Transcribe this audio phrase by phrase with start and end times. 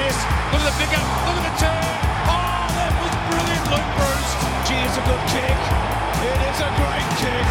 [0.00, 0.16] this.
[0.52, 1.06] Look at the pick up.
[1.28, 1.84] Look at the turn.
[2.32, 4.36] Oh, that was brilliant, Luke Breust.
[4.64, 5.58] Gee, it's a good kick.
[6.24, 7.48] It is a great kick.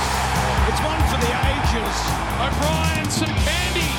[0.70, 1.98] It's one for the ages.
[2.42, 3.90] O'Brien, some candy,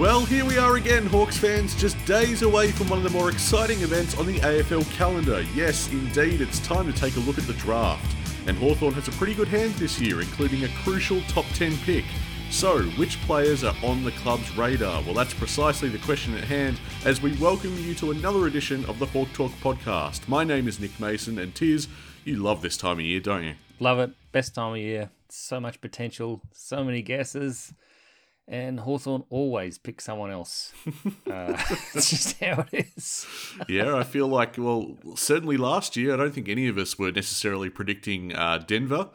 [0.00, 3.28] Well, here we are again, Hawks fans, just days away from one of the more
[3.28, 5.42] exciting events on the AFL calendar.
[5.54, 8.16] Yes, indeed, it's time to take a look at the draft.
[8.46, 12.06] And Hawthorn has a pretty good hand this year, including a crucial top 10 pick.
[12.50, 15.02] So, which players are on the club's radar?
[15.02, 18.98] Well, that's precisely the question at hand as we welcome you to another edition of
[19.00, 20.26] the Hawk Talk podcast.
[20.26, 21.88] My name is Nick Mason, and Tiz,
[22.24, 23.54] you love this time of year, don't you?
[23.80, 24.12] Love it.
[24.32, 25.10] Best time of year.
[25.28, 26.40] So much potential.
[26.54, 27.74] So many guesses.
[28.50, 30.72] And Hawthorn always picks someone else.
[31.30, 31.56] uh,
[31.94, 33.24] it's just how it is.
[33.68, 37.12] yeah, I feel like, well, certainly last year, I don't think any of us were
[37.12, 39.10] necessarily predicting uh, Denver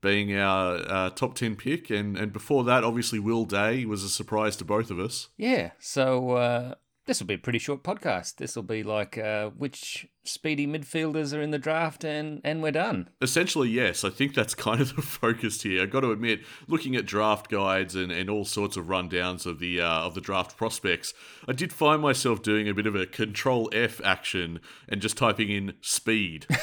[0.00, 1.90] being our uh, top 10 pick.
[1.90, 5.30] And, and before that, obviously, Will Day was a surprise to both of us.
[5.36, 5.72] Yeah.
[5.80, 6.74] So uh,
[7.06, 8.36] this will be a pretty short podcast.
[8.36, 12.72] This will be like uh, which speedy midfielders are in the draft, and, and we're
[12.72, 13.08] done.
[13.22, 14.04] Essentially, yes.
[14.04, 15.82] I think that's kind of the focus here.
[15.82, 19.58] I've got to admit, looking at draft guides and, and all sorts of rundowns of
[19.58, 21.14] the uh, of the draft prospects,
[21.48, 25.50] I did find myself doing a bit of a control F action and just typing
[25.50, 26.46] in speed.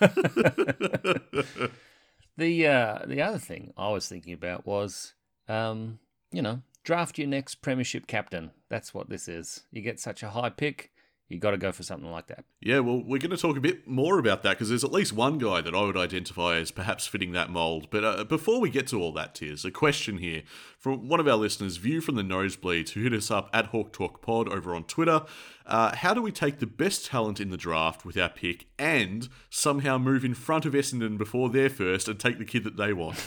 [2.40, 5.12] The uh, the other thing I was thinking about was,
[5.46, 5.98] um,
[6.32, 8.50] you know, draft your next premiership captain.
[8.68, 9.64] That's what this is.
[9.70, 10.90] You get such a high pick,
[11.30, 12.44] you got to go for something like that.
[12.60, 15.12] Yeah, well, we're going to talk a bit more about that because there's at least
[15.12, 17.86] one guy that I would identify as perhaps fitting that mold.
[17.88, 20.42] But uh, before we get to all that, Tiz, a question here
[20.76, 23.92] from one of our listeners, View from the Nosebleeds, who hit us up at Hawk
[23.92, 25.22] Talk Pod over on Twitter.
[25.64, 29.28] Uh, how do we take the best talent in the draft with our pick and
[29.50, 32.92] somehow move in front of Essendon before they're first and take the kid that they
[32.92, 33.24] want?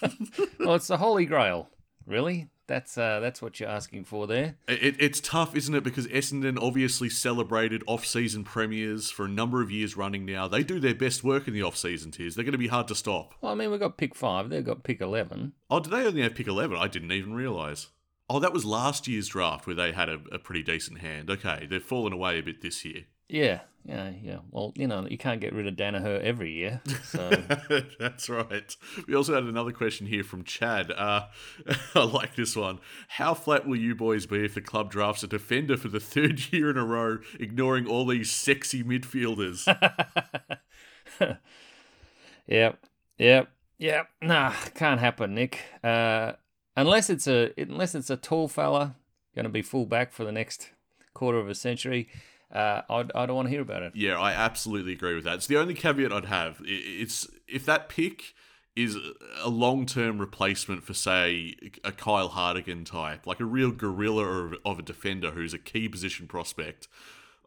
[0.58, 1.68] well, it's the holy grail,
[2.06, 2.48] really.
[2.68, 4.56] That's uh, that's what you're asking for there.
[4.66, 5.84] It, it's tough, isn't it?
[5.84, 10.48] Because Essendon obviously celebrated off-season premiers for a number of years running now.
[10.48, 12.34] They do their best work in the off-season Tiz.
[12.34, 13.34] They're going to be hard to stop.
[13.40, 14.50] Well, I mean, we've got pick five.
[14.50, 15.52] They've got pick eleven.
[15.70, 16.76] Oh, did they only have pick eleven?
[16.76, 17.88] I didn't even realise.
[18.28, 21.30] Oh, that was last year's draft where they had a, a pretty decent hand.
[21.30, 23.04] Okay, they've fallen away a bit this year.
[23.28, 24.38] Yeah, yeah, yeah.
[24.50, 26.80] Well, you know, you can't get rid of Daniher every year.
[27.04, 27.30] So
[27.98, 28.76] That's right.
[29.06, 30.90] We also had another question here from Chad.
[30.90, 31.26] Uh,
[31.94, 32.80] I like this one.
[33.08, 36.40] How flat will you boys be if the club drafts a defender for the third
[36.52, 39.66] year in a row, ignoring all these sexy midfielders?
[42.46, 42.78] Yep,
[43.18, 43.48] yep,
[43.78, 44.08] yep.
[44.22, 45.60] Nah, can't happen, Nick.
[45.82, 46.32] Uh,
[46.76, 48.94] unless it's a unless it's a tall fella
[49.34, 50.70] going to be full back for the next
[51.12, 52.08] quarter of a century.
[52.52, 53.92] Uh, I, I don't want to hear about it.
[53.94, 55.34] Yeah, I absolutely agree with that.
[55.34, 56.60] It's the only caveat I'd have.
[56.64, 58.34] It's if that pick
[58.76, 58.96] is
[59.42, 64.78] a long-term replacement for, say, a Kyle Hartigan type, like a real gorilla of, of
[64.78, 66.86] a defender who's a key position prospect.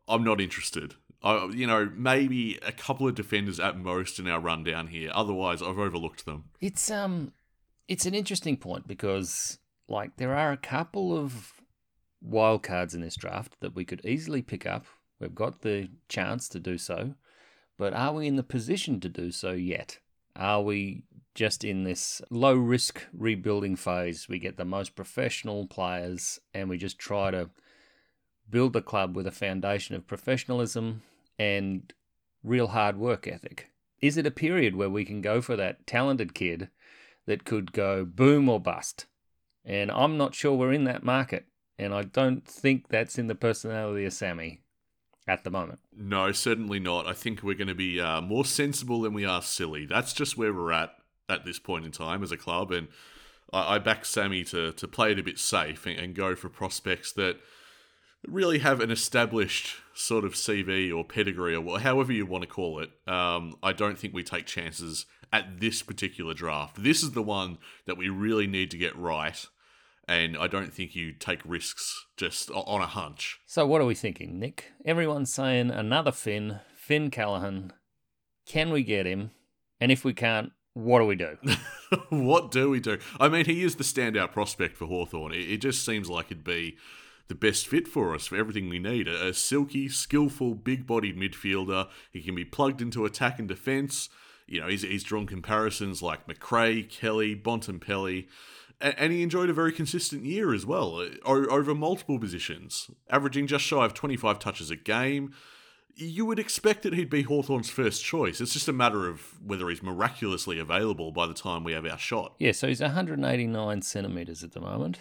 [0.08, 0.96] I'm not interested.
[1.22, 5.12] I, you know, maybe a couple of defenders at most in our rundown here.
[5.14, 6.46] Otherwise, I've overlooked them.
[6.62, 7.34] It's um,
[7.88, 11.54] it's an interesting point because like there are a couple of
[12.22, 14.85] wild cards in this draft that we could easily pick up.
[15.19, 17.16] We've got the chance to do so,
[17.78, 20.00] but are we in the position to do so yet?
[20.35, 21.03] Are we
[21.35, 24.30] just in this low risk rebuilding phase?
[24.30, 27.50] We get the most professional players and we just try to
[28.50, 31.01] build the club with a foundation of professionalism
[31.38, 31.94] and
[32.44, 33.72] real hard work ethic.
[34.01, 36.69] Is it a period where we can go for that talented kid
[37.25, 39.06] that could go boom or bust?
[39.66, 41.46] And I'm not sure we're in that market.
[41.79, 44.59] And I don't think that's in the personality of Sammy
[45.28, 45.79] at the moment.
[45.95, 47.07] No, certainly not.
[47.07, 49.86] I think we're going to be uh, more sensible than we are silly.
[49.86, 50.94] That's just where we're at
[51.30, 52.88] at this point in time as a club, and
[53.54, 56.50] I, I back Sammy to to play it a bit safe and, and go for
[56.50, 57.38] prospects that
[58.27, 62.80] really have an established sort of CV or pedigree or however you want to call
[62.80, 62.92] it.
[63.07, 66.83] Um, I don't think we take chances at this particular draft.
[66.83, 69.45] This is the one that we really need to get right.
[70.09, 73.39] And I don't think you take risks just on a hunch.
[73.45, 74.71] So, what are we thinking, Nick?
[74.83, 77.73] Everyone's saying another Finn, Finn Callaghan.
[78.47, 79.29] Can we get him?
[79.79, 81.38] And if we can't, what do we do?
[82.09, 82.97] what do we do?
[83.19, 85.31] I mean, he is the standout prospect for Hawthorn.
[85.31, 86.75] It, it just seems like it'd be
[87.27, 89.07] the best fit for us for everything we need.
[89.07, 91.88] A, a silky, skillful, big bodied midfielder.
[92.11, 94.09] He can be plugged into attack and defence.
[94.47, 98.25] You know, he's, he's drawn comparisons like Macrae, Kelly, Bontempelli,
[98.81, 103.66] and, he enjoyed a very consistent year as well, uh, over multiple positions, averaging just
[103.66, 105.34] shy of 25 touches a game.
[105.96, 108.40] You would expect that he'd be Hawthorn's first choice.
[108.40, 111.98] It's just a matter of whether he's miraculously available by the time we have our
[111.98, 112.36] shot.
[112.40, 115.00] Yeah, so he's 189 centimeters at the moment,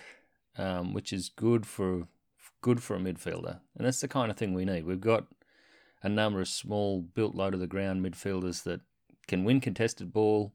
[0.57, 2.09] um, which is good for
[2.61, 4.85] good for a midfielder, and that's the kind of thing we need.
[4.85, 5.27] We've got
[6.03, 8.81] a number of small, built low to the ground midfielders that
[9.27, 10.55] can win contested ball.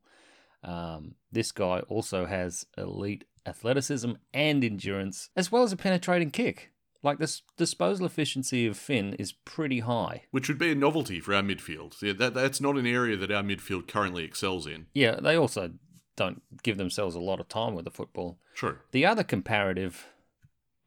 [0.63, 6.71] Um, this guy also has elite athleticism and endurance, as well as a penetrating kick.
[7.01, 10.23] Like this disposal efficiency of Finn is pretty high.
[10.31, 12.01] Which would be a novelty for our midfield.
[12.01, 14.85] Yeah, that, that's not an area that our midfield currently excels in.
[14.93, 15.71] Yeah, they also
[16.15, 18.39] don't give themselves a lot of time with the football.
[18.55, 18.77] True.
[18.91, 20.05] The other comparative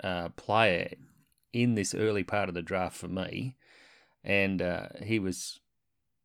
[0.03, 0.95] uh, player
[1.53, 3.57] in this early part of the draft for me,
[4.25, 5.61] and uh, he was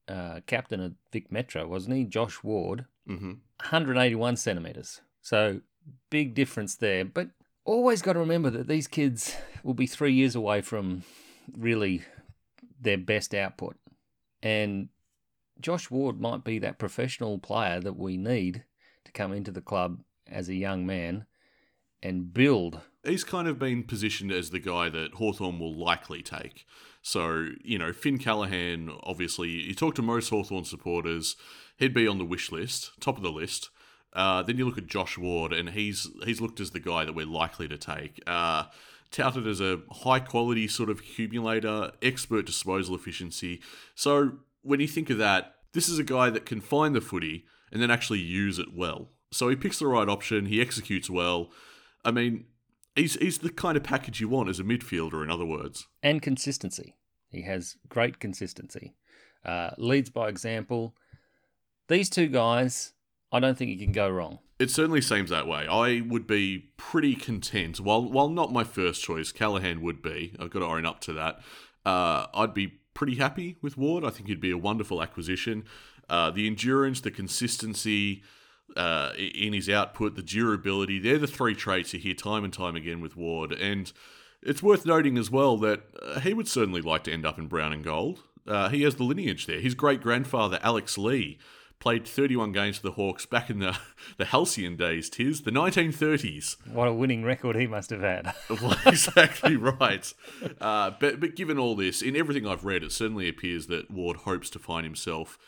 [0.08, 2.06] uh, captain of Vic Metro, wasn't he?
[2.06, 5.02] Josh Ward, hmm 181 centimeters.
[5.22, 5.62] So
[6.10, 7.06] big difference there.
[7.06, 7.30] But
[7.66, 11.04] always got to remember that these kids will be three years away from
[11.56, 12.04] really
[12.80, 13.78] their best output.
[14.42, 14.90] And
[15.60, 18.64] Josh Ward might be that professional player that we need
[19.06, 21.26] to come into the club as a young man
[22.02, 22.82] and build.
[23.04, 26.66] He's kind of been positioned as the guy that Hawthorn will likely take.
[27.02, 31.36] So, you know, Finn Callaghan, obviously, you talk to most Hawthorn supporters,
[31.82, 33.70] he'd be on the wish list, top of the list.
[34.14, 37.14] Uh, then you look at Josh Ward, and he's he's looked as the guy that
[37.14, 38.22] we're likely to take.
[38.26, 38.66] Uh,
[39.10, 43.62] touted as a high quality sort of accumulator, expert disposal efficiency.
[43.96, 47.46] So when you think of that, this is a guy that can find the footy
[47.72, 49.10] and then actually use it well.
[49.32, 51.52] So he picks the right option, he executes well.
[52.04, 52.46] I mean,
[52.96, 55.88] he's he's the kind of package you want as a midfielder, in other words.
[56.04, 56.96] and consistency.
[57.30, 58.94] He has great consistency.
[59.46, 60.96] Uh, leads by example.
[61.92, 62.94] These two guys,
[63.34, 64.40] I don't think you can go wrong.
[64.60, 65.68] It certainly seems that way.
[65.68, 67.82] I would be pretty content.
[67.82, 70.34] While while not my first choice, Callaghan would be.
[70.40, 71.42] I've got to own up to that.
[71.86, 74.06] Uh, I'd be pretty happy with Ward.
[74.06, 75.66] I think he'd be a wonderful acquisition.
[76.08, 78.24] Uh, the endurance, the consistency
[78.78, 82.78] uh, in his output, the durability, they're the three traits you hear time and time
[82.78, 83.52] again with Ward.
[83.52, 83.92] And
[84.42, 87.48] it's worth noting as well that uh, he would certainly like to end up in
[87.48, 88.24] brown and gold.
[88.48, 89.60] Uh, he has the lineage there.
[89.60, 91.38] His great grandfather, Alex Lee,
[91.82, 93.78] played 31 games for the Hawks back in the,
[94.18, 96.56] the halcyon days, tis, the 1930s.
[96.72, 98.34] What a winning record he must have had.
[98.62, 100.14] Well, exactly right.
[100.60, 104.18] Uh, but but given all this, in everything I've read, it certainly appears that Ward
[104.18, 105.40] hopes to find himself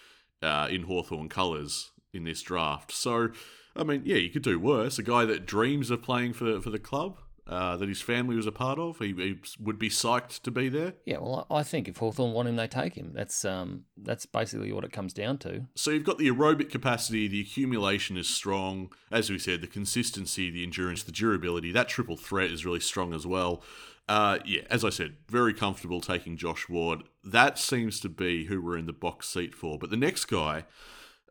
[0.42, 2.92] uh, in Hawthorn colours in this draft.
[2.92, 3.30] So,
[3.76, 4.98] I mean, yeah, you could do worse.
[4.98, 8.48] A guy that dreams of playing for for the club uh, that his family was
[8.48, 10.94] a part of, he, he would be psyched to be there.
[11.06, 13.12] yeah, well, I think if Hawthorn want him, they take him.
[13.14, 15.66] That's um, that's basically what it comes down to.
[15.76, 18.92] So you've got the aerobic capacity, the accumulation is strong.
[19.12, 23.14] As we said, the consistency, the endurance, the durability, that triple threat is really strong
[23.14, 23.62] as well.
[24.08, 27.04] Uh, yeah, as I said, very comfortable taking Josh Ward.
[27.24, 29.78] That seems to be who we're in the box seat for.
[29.78, 30.66] But the next guy,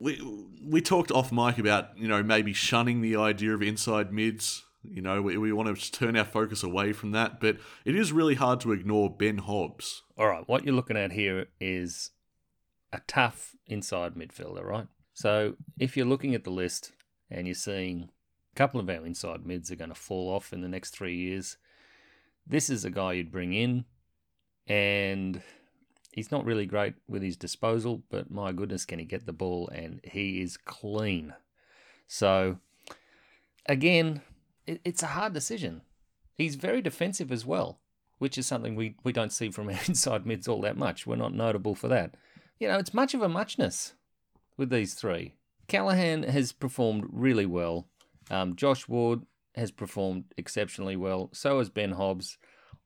[0.00, 0.20] we
[0.62, 4.64] we talked off mic about you know maybe shunning the idea of inside mids.
[4.84, 8.12] You know, we, we want to turn our focus away from that, but it is
[8.12, 10.02] really hard to ignore Ben Hobbs.
[10.18, 12.10] All right, what you're looking at here is
[12.92, 14.86] a tough inside midfielder, right?
[15.14, 16.92] So if you're looking at the list
[17.30, 18.10] and you're seeing
[18.52, 21.16] a couple of our inside mids are going to fall off in the next three
[21.16, 21.56] years,
[22.46, 23.84] this is a guy you'd bring in,
[24.66, 25.42] and
[26.12, 29.68] he's not really great with his disposal, but my goodness, can he get the ball?
[29.68, 31.34] And he is clean.
[32.08, 32.58] So
[33.66, 34.22] again,
[34.72, 35.82] it, it's a hard decision.
[36.34, 37.80] He's very defensive as well,
[38.18, 41.06] which is something we, we don't see from our inside mids all that much.
[41.06, 42.14] We're not notable for that.
[42.58, 43.94] You know, it's much of a muchness
[44.56, 45.34] with these three.
[45.68, 47.86] Callaghan has performed really well.
[48.30, 49.22] Um, Josh Ward
[49.54, 51.30] has performed exceptionally well.
[51.32, 52.38] So has Ben Hobbs.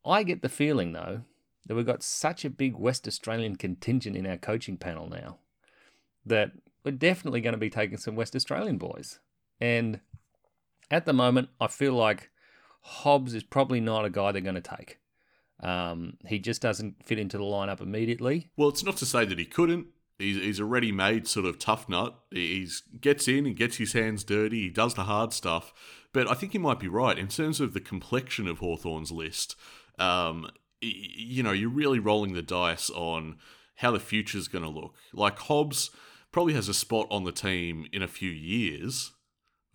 [0.04, 1.22] I get the feeling, though,
[1.66, 5.38] that we've got such a big West Australian contingent in our coaching panel now
[6.24, 6.52] that
[6.84, 9.20] we're definitely going to be taking some West Australian boys.
[9.60, 10.00] And
[10.90, 12.30] at the moment, I feel like
[12.82, 14.98] Hobbs is probably not a guy they're going to take.
[15.60, 18.50] Um, he just doesn't fit into the lineup immediately.
[18.56, 19.86] Well, it's not to say that he couldn't.
[20.18, 22.14] He's, he's a ready-made sort of tough nut.
[22.30, 22.68] He
[23.00, 25.72] gets in, he gets his hands dirty, he does the hard stuff.
[26.12, 29.56] But I think he might be right in terms of the complexion of Hawthorn's list.
[29.98, 30.50] Um,
[30.80, 33.36] you know, you're really rolling the dice on
[33.76, 34.94] how the future's going to look.
[35.12, 35.90] Like Hobbs
[36.32, 39.12] probably has a spot on the team in a few years.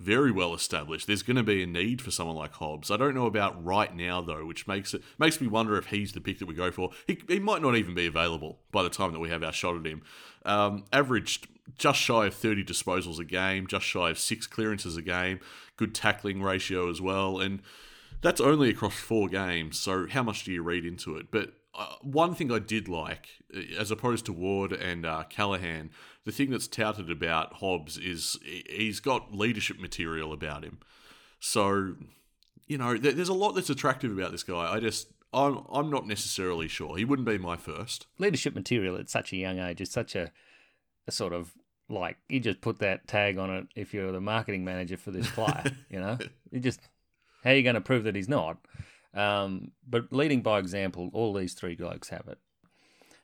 [0.02, 1.08] Very well established.
[1.08, 2.90] There's going to be a need for someone like Hobbs.
[2.90, 6.14] I don't know about right now though, which makes it makes me wonder if he's
[6.14, 6.90] the pick that we go for.
[7.08, 9.78] He, he might not even be available by the time that we have our shot
[9.78, 10.02] at him.
[10.46, 15.02] Um, averaged just shy of 30 disposals a game, just shy of six clearances a
[15.02, 15.40] game,
[15.78, 17.62] good tackling ratio as well, and
[18.22, 19.80] that's only across four games.
[19.80, 21.28] So how much do you read into it?
[21.32, 25.92] But uh, one thing I did like, uh, as opposed to Ward and uh, Callaghan,
[26.26, 30.80] the thing that's touted about Hobbs is he's got leadership material about him.
[31.40, 31.96] So,
[32.68, 34.72] you know, there's a lot that's attractive about this guy.
[34.72, 36.98] I just, I'm, I'm not necessarily sure.
[36.98, 38.06] He wouldn't be my first.
[38.20, 40.32] Leadership material at such a young age is such a,
[41.08, 41.54] a sort of
[41.90, 45.30] like you just put that tag on it if you're the marketing manager for this
[45.32, 45.64] player.
[45.90, 46.18] you know,
[46.52, 46.80] you just
[47.44, 48.58] how are you going to prove that he's not?
[49.14, 52.38] Um, but leading by example, all these three blokes have it.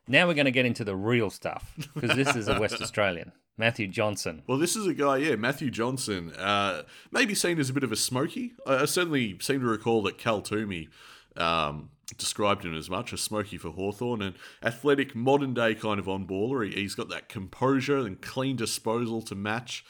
[0.08, 3.34] Now we're going to get into the real stuff because this is a West Australian,
[3.58, 4.44] Matthew Johnson.
[4.48, 7.92] Well, this is a guy, yeah, Matthew Johnson, uh, maybe seen as a bit of
[7.92, 8.54] a smoky.
[8.66, 10.88] I, I certainly seem to recall that Cal Twomey
[11.36, 16.08] um, described him as much a smoky for Hawthorn and athletic, modern day kind of
[16.08, 16.66] on baller.
[16.66, 19.84] He, he's got that composure and clean disposal to match.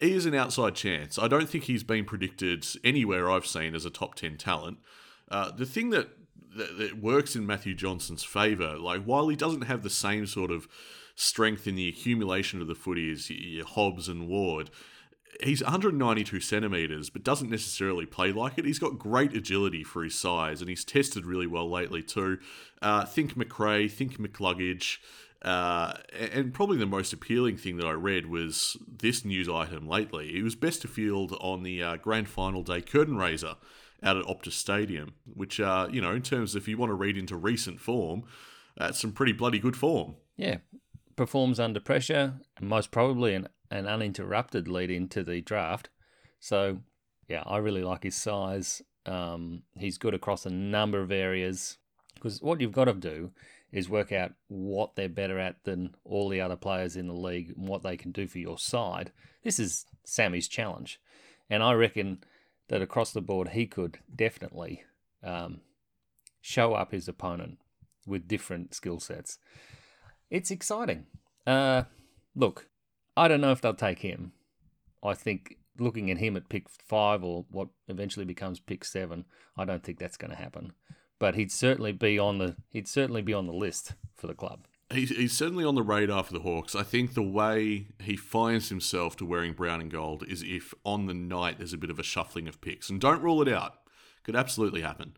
[0.00, 1.18] He is an outside chance.
[1.18, 4.78] I don't think he's been predicted anywhere I've seen as a top 10 talent.
[5.30, 6.08] Uh, the thing that,
[6.56, 10.50] that, that works in Matthew Johnson's favour, like while he doesn't have the same sort
[10.50, 10.66] of
[11.14, 13.30] strength in the accumulation of the footy as
[13.68, 14.70] Hobbs and Ward,
[15.42, 18.64] he's 192 centimeters, but doesn't necessarily play like it.
[18.64, 22.38] He's got great agility for his size, and he's tested really well lately too.
[22.82, 24.98] Uh, think Macrae, think McCluggage.
[25.42, 25.94] Uh,
[26.32, 30.32] and probably the most appealing thing that I read was this news item lately.
[30.32, 33.54] He was best to field on the uh, grand final day curtain raiser
[34.02, 36.94] out at Optus Stadium, which, uh, you know, in terms of if you want to
[36.94, 38.24] read into recent form,
[38.76, 40.16] that's some pretty bloody good form.
[40.36, 40.58] Yeah.
[41.16, 45.90] Performs under pressure, most probably an, an uninterrupted lead into the draft.
[46.38, 46.78] So,
[47.28, 48.80] yeah, I really like his size.
[49.06, 51.78] Um, he's good across a number of areas
[52.14, 53.32] because what you've got to do
[53.72, 57.54] is work out what they're better at than all the other players in the league
[57.56, 59.12] and what they can do for your side.
[59.42, 61.00] This is Sammy's challenge.
[61.48, 62.22] And I reckon
[62.70, 64.84] that across the board he could definitely
[65.22, 65.60] um,
[66.40, 67.58] show up his opponent
[68.06, 69.38] with different skill sets.
[70.30, 71.06] It's exciting.
[71.46, 71.82] Uh,
[72.34, 72.68] look,
[73.16, 74.32] I don't know if they'll take him.
[75.02, 79.24] I think looking at him at pick five or what eventually becomes pick seven,
[79.56, 80.72] I don't think that's going to happen.
[81.18, 84.66] But he'd certainly be on the he'd certainly be on the list for the club
[84.92, 86.74] he's, he's certainly on the radar for the Hawks.
[86.74, 91.06] I think the way he finds himself to wearing brown and gold is if on
[91.06, 92.90] the night there's a bit of a shuffling of picks.
[92.90, 93.74] And don't rule it out.
[94.22, 95.16] Could absolutely happen.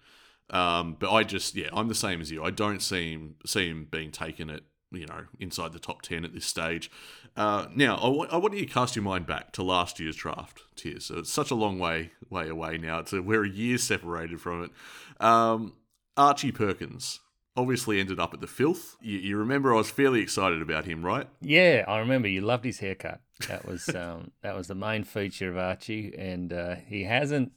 [0.51, 2.45] Um, but I just, yeah, I'm the same as you.
[2.45, 6.25] I don't see him, see him being taken at, you know, inside the top 10
[6.25, 6.91] at this stage.
[7.37, 10.17] Uh, now, I, w- I want you to cast your mind back to last year's
[10.17, 11.07] draft, Tiz.
[11.07, 12.99] So it's such a long way, way away now.
[12.99, 15.25] It's a, we're a year separated from it.
[15.25, 15.73] Um,
[16.17, 17.21] Archie Perkins
[17.57, 18.97] obviously ended up at the filth.
[19.01, 21.29] You, you, remember I was fairly excited about him, right?
[21.41, 22.29] Yeah, I remember.
[22.29, 23.21] You loved his haircut.
[23.49, 27.53] That was um, that was the main feature of Archie, and uh, he hasn't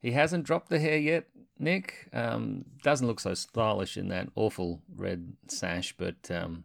[0.00, 1.26] he hasn't dropped the hair yet.
[1.58, 6.64] Nick um, doesn't look so stylish in that awful red sash, but um,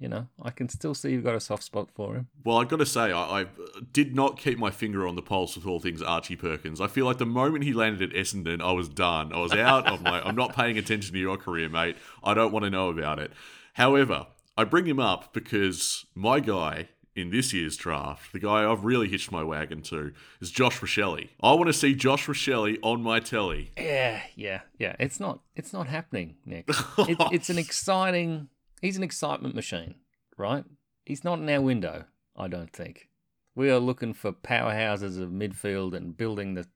[0.00, 2.28] you know, I can still see you've got a soft spot for him.
[2.42, 3.46] Well, I've got to say, I, I,
[3.92, 6.80] did not keep my finger on the pulse with all things Archie Perkins.
[6.80, 9.30] I feel like the moment he landed at Essendon, I was done.
[9.32, 9.86] I was out.
[9.86, 11.96] I'm like, I'm not paying attention to your career, mate.
[12.24, 13.30] I don't want to know about it.
[13.74, 14.26] However,
[14.56, 19.08] I bring him up because my guy in this year's draft, the guy I've really
[19.08, 21.28] hitched my wagon to, is Josh Rachele.
[21.42, 23.72] I want to see Josh Rachele on my telly.
[23.76, 24.96] Yeah, yeah, yeah.
[24.98, 26.68] It's not, it's not happening, Nick.
[26.98, 28.48] it, it's an exciting
[28.80, 29.96] He's an excitement machine,
[30.36, 30.64] right?
[31.04, 32.04] He's not in our window,
[32.36, 33.08] I don't think.
[33.54, 36.66] We are looking for powerhouses of midfield and building the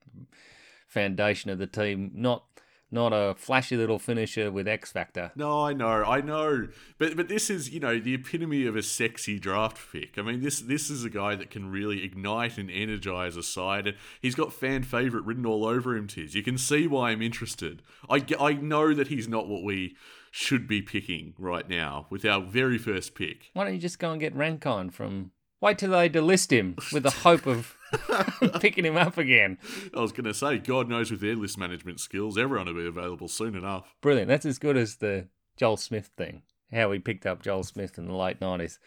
[0.87, 2.45] foundation of the team, not
[2.91, 5.33] not a flashy little finisher with X factor.
[5.35, 6.69] No, I know, I know,
[6.99, 10.17] but but this is you know the epitome of a sexy draft pick.
[10.17, 13.89] I mean, this this is a guy that can really ignite and energize a side,
[13.89, 16.07] and he's got fan favorite written all over him.
[16.07, 17.83] Tiz, you can see why I'm interested.
[18.09, 19.97] I I know that he's not what we
[20.37, 23.51] should be picking right now with our very first pick.
[23.53, 25.31] Why don't you just go and get Rankine from.
[25.61, 27.77] Wait till they delist him with the hope of
[28.61, 29.59] picking him up again.
[29.97, 32.87] I was going to say, God knows with their list management skills, everyone will be
[32.87, 33.95] available soon enough.
[34.01, 34.27] Brilliant.
[34.27, 38.07] That's as good as the Joel Smith thing, how we picked up Joel Smith in
[38.09, 38.79] the late 90s.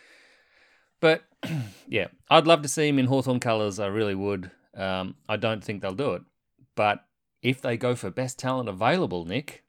[0.99, 1.23] But
[1.87, 3.79] yeah, I'd love to see him in Hawthorn colours.
[3.79, 4.51] I really would.
[4.75, 6.23] Um, I don't think they'll do it.
[6.75, 7.05] But
[7.41, 9.63] if they go for best talent available, Nick,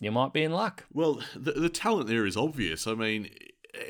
[0.00, 0.84] you might be in luck.
[0.92, 2.86] Well, the, the talent there is obvious.
[2.86, 3.30] I mean,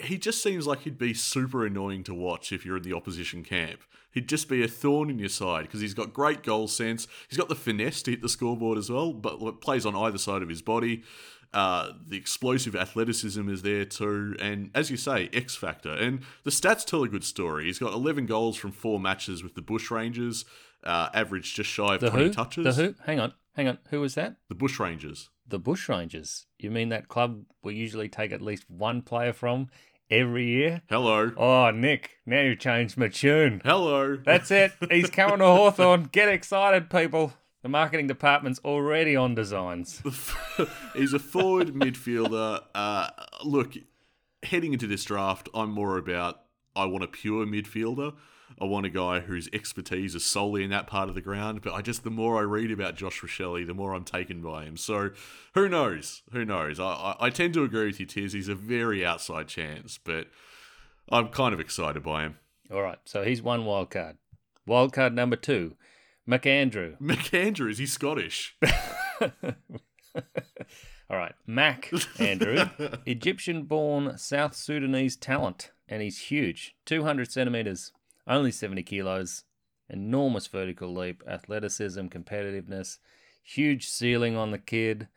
[0.02, 3.42] he just seems like he'd be super annoying to watch if you're in the opposition
[3.42, 3.80] camp.
[4.12, 7.06] He'd just be a thorn in your side because he's got great goal sense.
[7.28, 10.42] He's got the finesse to hit the scoreboard as well, but plays on either side
[10.42, 11.04] of his body.
[11.52, 15.92] Uh, the explosive athleticism is there too, and as you say, X factor.
[15.92, 17.64] And the stats tell a good story.
[17.66, 20.44] He's got 11 goals from four matches with the Bushrangers,
[20.84, 22.32] uh, average just shy of The 20 who?
[22.32, 22.76] touches.
[22.76, 22.94] The who?
[23.04, 23.78] Hang on, hang on.
[23.90, 24.36] Who was that?
[24.48, 25.28] The Bushrangers.
[25.50, 26.46] The Bushrangers.
[26.58, 29.68] You mean that club we usually take at least one player from
[30.10, 30.82] every year?
[30.88, 31.32] Hello.
[31.36, 33.60] Oh, Nick, now you've changed my tune.
[33.64, 34.16] Hello.
[34.16, 34.72] That's it.
[34.90, 36.04] He's coming to Hawthorn.
[36.12, 37.34] Get excited, people.
[37.62, 40.02] The marketing department's already on designs.
[40.94, 42.62] He's a forward midfielder.
[42.74, 43.10] Uh,
[43.44, 43.74] look,
[44.42, 46.40] heading into this draft, I'm more about
[46.74, 48.14] I want a pure midfielder.
[48.58, 51.62] I want a guy whose expertise is solely in that part of the ground.
[51.62, 54.64] But I just, the more I read about Josh Rachele, the more I'm taken by
[54.64, 54.76] him.
[54.76, 55.10] So
[55.54, 56.22] who knows?
[56.32, 56.80] Who knows?
[56.80, 58.32] I, I, I tend to agree with you, Tiz.
[58.32, 60.28] He's a very outside chance, but
[61.10, 62.36] I'm kind of excited by him.
[62.72, 64.16] All right, so he's one wild card.
[64.64, 65.74] Wild card number two,
[66.28, 66.98] McAndrew.
[67.00, 68.56] McAndrew, is he Scottish?
[71.10, 71.90] All right, Mac
[72.20, 72.68] Andrew,
[73.06, 77.90] Egyptian born South Sudanese talent, and he's huge 200 centimeters,
[78.30, 79.44] only 70 kilos,
[79.88, 82.98] enormous vertical leap, athleticism, competitiveness,
[83.42, 85.08] huge ceiling on the kid.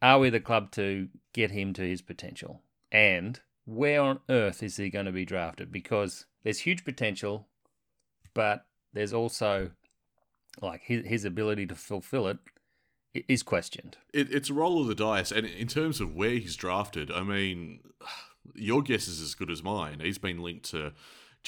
[0.00, 2.62] Are we the club to get him to his potential?
[2.92, 5.72] And where on earth is he going to be drafted?
[5.72, 7.48] Because there's huge potential,
[8.34, 9.72] but there's also
[10.60, 12.38] like his, his ability to fulfill it
[13.14, 13.96] is questioned.
[14.12, 17.22] It, it's a roll of the dice, and in terms of where he's drafted, I
[17.22, 17.80] mean,
[18.54, 20.00] your guess is as good as mine.
[20.00, 20.92] He's been linked to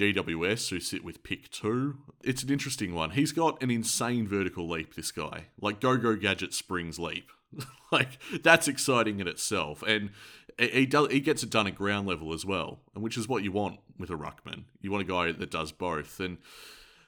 [0.01, 1.99] GWS, who sit with pick two.
[2.25, 3.11] It's an interesting one.
[3.11, 4.95] He's got an insane vertical leap.
[4.95, 7.31] This guy, like Go Go Gadget Springs leap,
[7.93, 10.11] like that's exciting in itself, and
[10.59, 13.43] he does he gets it done at ground level as well, and which is what
[13.43, 14.65] you want with a ruckman.
[14.81, 16.39] You want a guy that does both, and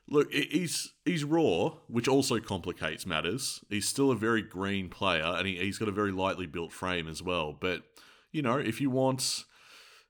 [0.08, 3.64] Look, he's he's raw, which also complicates matters.
[3.70, 7.08] He's still a very green player, and he, he's got a very lightly built frame
[7.08, 7.56] as well.
[7.58, 7.82] But
[8.32, 9.44] you know, if you want,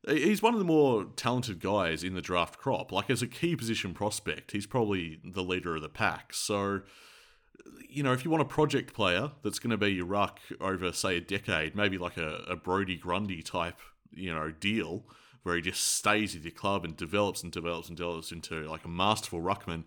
[0.08, 2.92] he's one of the more talented guys in the draft crop.
[2.92, 6.32] Like as a key position prospect, he's probably the leader of the pack.
[6.34, 6.82] So,
[7.88, 10.92] you know, if you want a project player that's going to be your ruck over,
[10.92, 13.78] say, a decade, maybe like a, a Brodie Grundy type,
[14.10, 15.04] you know, deal
[15.42, 18.84] where he just stays with your club and develops and develops and develops into like
[18.84, 19.84] a masterful ruckman.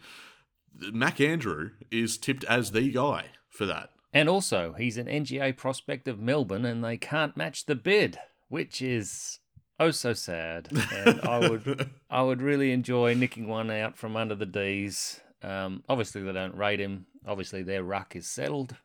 [0.92, 3.92] Mac Andrew is tipped as the guy for that.
[4.14, 8.82] And also, he's an NGA prospect of Melbourne, and they can't match the bid, which
[8.82, 9.40] is
[9.80, 10.70] oh so sad.
[10.94, 15.20] And I would, I would really enjoy nicking one out from under the D's.
[15.44, 17.06] Um, obviously, they don't rate him.
[17.28, 18.76] Obviously, their ruck is settled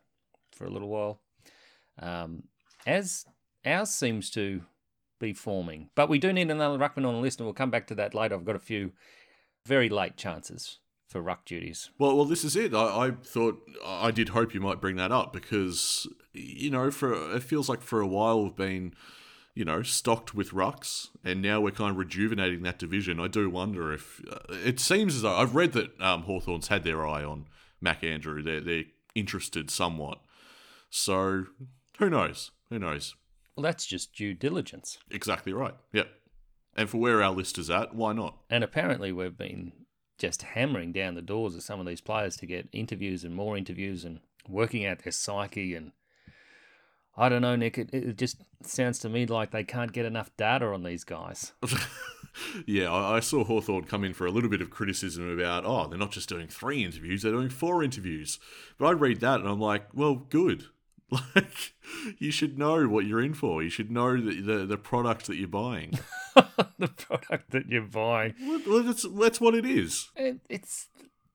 [0.52, 1.20] for a little while,
[1.98, 2.44] um,
[2.86, 3.24] as
[3.64, 4.62] ours seems to
[5.18, 5.90] be forming.
[5.94, 8.14] But we do need another ruckman on the list, and we'll come back to that
[8.14, 8.34] later.
[8.34, 8.92] I've got a few
[9.66, 11.90] very late chances for ruck duties.
[11.98, 12.72] Well, well, this is it.
[12.72, 17.34] I, I thought I did hope you might bring that up because you know, for
[17.34, 18.94] it feels like for a while we've been,
[19.60, 23.20] you know, stocked with rucks, and now we're kind of rejuvenating that division.
[23.20, 26.82] I do wonder if uh, it seems as though I've read that um, Hawthorn's had
[26.82, 27.44] their eye on
[27.78, 28.42] Mac Andrew.
[28.42, 30.18] They're they're interested somewhat.
[30.88, 31.44] So
[31.98, 32.52] who knows?
[32.70, 33.14] Who knows?
[33.54, 34.96] Well, that's just due diligence.
[35.10, 35.74] Exactly right.
[35.92, 36.08] Yep.
[36.74, 38.38] And for where our list is at, why not?
[38.48, 39.72] And apparently, we've been
[40.16, 43.58] just hammering down the doors of some of these players to get interviews and more
[43.58, 45.74] interviews and working out their psyche.
[45.74, 45.92] And
[47.16, 50.30] I don't know, Nick, it, it just sounds to me like they can't get enough
[50.36, 51.52] data on these guys.
[52.66, 55.88] yeah, I, I saw Hawthorn come in for a little bit of criticism about, oh,
[55.88, 58.38] they're not just doing three interviews, they're doing four interviews.
[58.78, 60.66] But I read that and I'm like, well, good.
[61.34, 61.74] Like,
[62.18, 63.64] you should know what you're in for.
[63.64, 65.98] You should know the, the, the product that you're buying.
[66.78, 68.34] the product that you're buying.
[68.40, 70.08] well, well, that's, that's what it is.
[70.14, 70.86] It, it's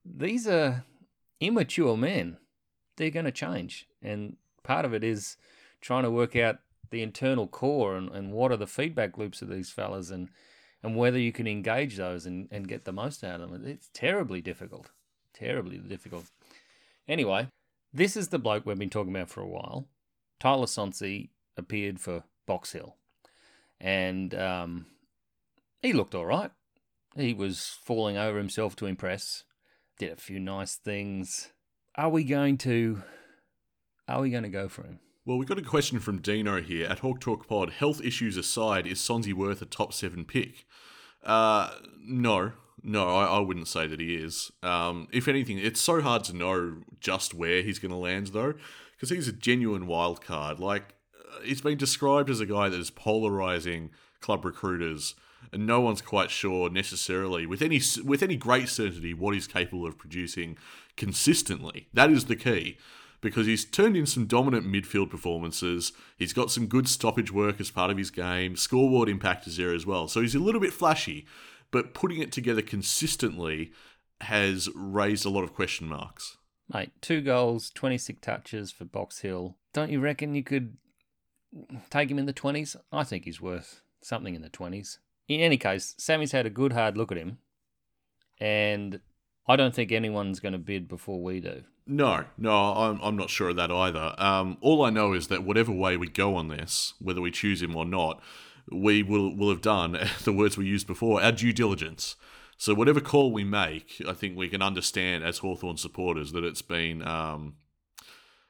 [0.06, 0.86] these are
[1.42, 2.38] immature men.
[2.96, 5.36] They're going to change, and part of it is
[5.86, 6.58] trying to work out
[6.90, 10.30] the internal core and, and what are the feedback loops of these fellas, and
[10.82, 13.66] and whether you can engage those and, and get the most out of them.
[13.66, 14.90] It's terribly difficult,
[15.34, 16.26] terribly difficult.
[17.08, 17.50] Anyway,
[17.94, 19.88] this is the bloke we've been talking about for a while.
[20.40, 22.96] Tyler Sonsie appeared for Box Hill,
[23.80, 24.88] and um,
[25.82, 26.52] he looked all right.
[27.16, 29.44] He was falling over himself to impress.
[30.00, 31.52] Did a few nice things.
[31.96, 33.04] Are we going to?
[34.08, 35.00] Are we going to go for him?
[35.28, 37.72] Well, we've got a question from Dino here at Hawk Talk Pod.
[37.72, 40.68] Health issues aside, is Sonsie worth a top seven pick?
[41.24, 42.52] Uh, no,
[42.84, 44.52] no, I, I wouldn't say that he is.
[44.62, 48.54] Um, if anything, it's so hard to know just where he's going to land, though,
[48.92, 50.60] because he's a genuine wild card.
[50.60, 53.90] Like, uh, he's been described as a guy that is polarizing
[54.22, 55.16] club recruiters
[55.52, 59.86] and no one's quite sure necessarily with any with any great certainty what he's capable
[59.86, 60.58] of producing
[60.98, 61.88] consistently.
[61.94, 62.78] That is the key.
[63.26, 65.94] Because he's turned in some dominant midfield performances.
[66.16, 68.56] He's got some good stoppage work as part of his game.
[68.56, 70.08] Scoreboard impact is there as well.
[70.08, 71.26] So he's a little bit flashy,
[71.72, 73.72] but putting it together consistently
[74.22, 76.38] has raised a lot of question marks.
[76.72, 79.58] Mate, two goals, 26 touches for Box Hill.
[79.74, 80.78] Don't you reckon you could
[81.90, 82.76] take him in the 20s?
[82.92, 85.00] I think he's worth something in the 20s.
[85.28, 87.40] In any case, Sammy's had a good hard look at him,
[88.40, 89.00] and
[89.48, 91.64] I don't think anyone's going to bid before we do.
[91.88, 94.16] No, no, I'm, I'm not sure of that either.
[94.18, 97.62] Um, all I know is that whatever way we go on this, whether we choose
[97.62, 98.22] him or not,
[98.72, 102.16] we will, will have done, the words we used before, our due diligence.
[102.58, 106.62] So whatever call we make, I think we can understand as Hawthorn supporters that it's
[106.62, 107.56] been um,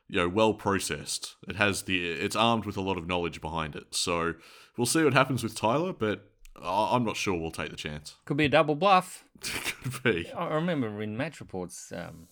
[0.07, 1.35] you know well processed.
[1.47, 3.95] It has the it's armed with a lot of knowledge behind it.
[3.95, 4.35] So
[4.77, 6.29] we'll see what happens with Tyler, but
[6.61, 8.15] I- I'm not sure we'll take the chance.
[8.25, 9.25] Could be a double bluff.
[9.41, 10.31] Could be.
[10.31, 12.27] I remember in match reports, um,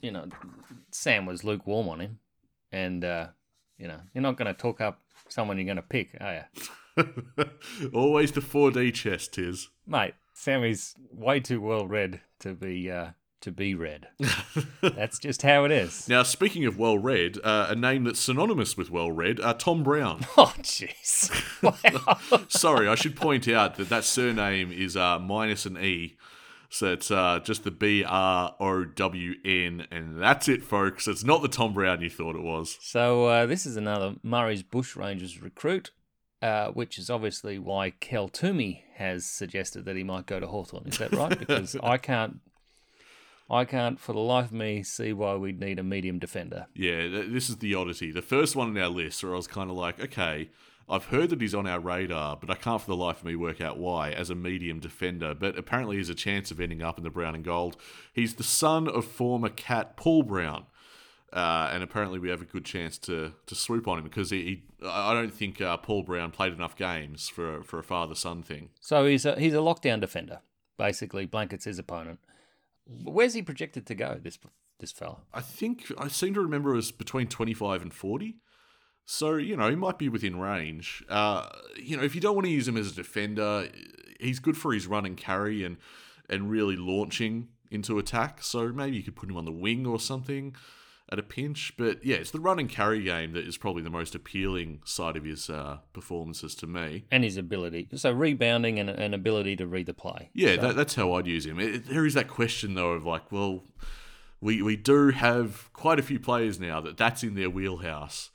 [0.00, 0.26] you know,
[0.90, 2.18] Sam was lukewarm on him,
[2.72, 3.28] and uh,
[3.78, 6.46] you know, you're not going to talk up someone you're going to pick, are
[6.96, 7.04] you,
[7.94, 9.68] Always the 4D chess, Tiz.
[9.86, 10.14] mate?
[10.34, 14.08] Sammy's way too well read to be uh, to be read.
[14.82, 16.08] That's just how it is.
[16.08, 19.82] Now, speaking of well read, uh, a name that's synonymous with well read, uh, Tom
[19.82, 20.26] Brown.
[20.36, 21.30] Oh, jeez.
[21.62, 22.44] Wow.
[22.48, 26.16] Sorry, I should point out that that surname is uh, minus an E.
[26.76, 31.08] So it's uh, just the B R O W N, and that's it, folks.
[31.08, 32.76] It's not the Tom Brown you thought it was.
[32.82, 35.92] so uh, this is another Murray's Bushrangers recruit,
[36.42, 40.86] uh, which is obviously why Cal Twomey has suggested that he might go to Hawthorn.
[40.86, 41.38] Is that right?
[41.38, 42.40] Because I can't,
[43.48, 46.66] I can't for the life of me see why we'd need a medium defender.
[46.74, 48.12] Yeah, this is the oddity.
[48.12, 50.50] The first one on our list where I was kind of like, okay,
[50.88, 53.34] I've heard that he's on our radar, but I can't for the life of me
[53.34, 55.34] work out why as a medium defender.
[55.34, 57.76] But apparently, he's a chance of ending up in the brown and gold.
[58.12, 60.66] He's the son of former cat Paul Brown.
[61.32, 64.42] Uh, and apparently, we have a good chance to, to swoop on him because he,
[64.42, 68.14] he I don't think uh, Paul Brown played enough games for a, for a father
[68.14, 68.70] son thing.
[68.80, 70.40] So he's a he's a lockdown defender.
[70.78, 72.20] Basically, blankets his opponent.
[73.04, 74.20] Where's he projected to go?
[74.22, 74.38] This
[74.78, 75.18] this fella.
[75.34, 78.36] I think I seem to remember it was between 25 and 40.
[79.06, 81.04] So, you know, he might be within range.
[81.08, 81.48] Uh,
[81.80, 83.68] you know, if you don't want to use him as a defender,
[84.18, 85.76] he's good for his run and carry and,
[86.28, 88.42] and really launching into attack.
[88.42, 90.56] So maybe you could put him on the wing or something
[91.10, 91.74] at a pinch.
[91.76, 95.16] But yeah, it's the run and carry game that is probably the most appealing side
[95.16, 97.04] of his uh, performances to me.
[97.12, 97.88] and his ability.
[97.94, 100.30] So rebounding and an ability to read the play.
[100.34, 101.60] Yeah, that, that's how I'd use him.
[101.60, 103.62] It, there is that question though of like, well,
[104.40, 108.30] we we do have quite a few players now that that's in their wheelhouse.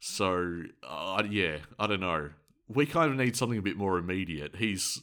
[0.00, 2.30] So uh, yeah, I don't know.
[2.68, 4.56] We kind of need something a bit more immediate.
[4.56, 5.02] He's,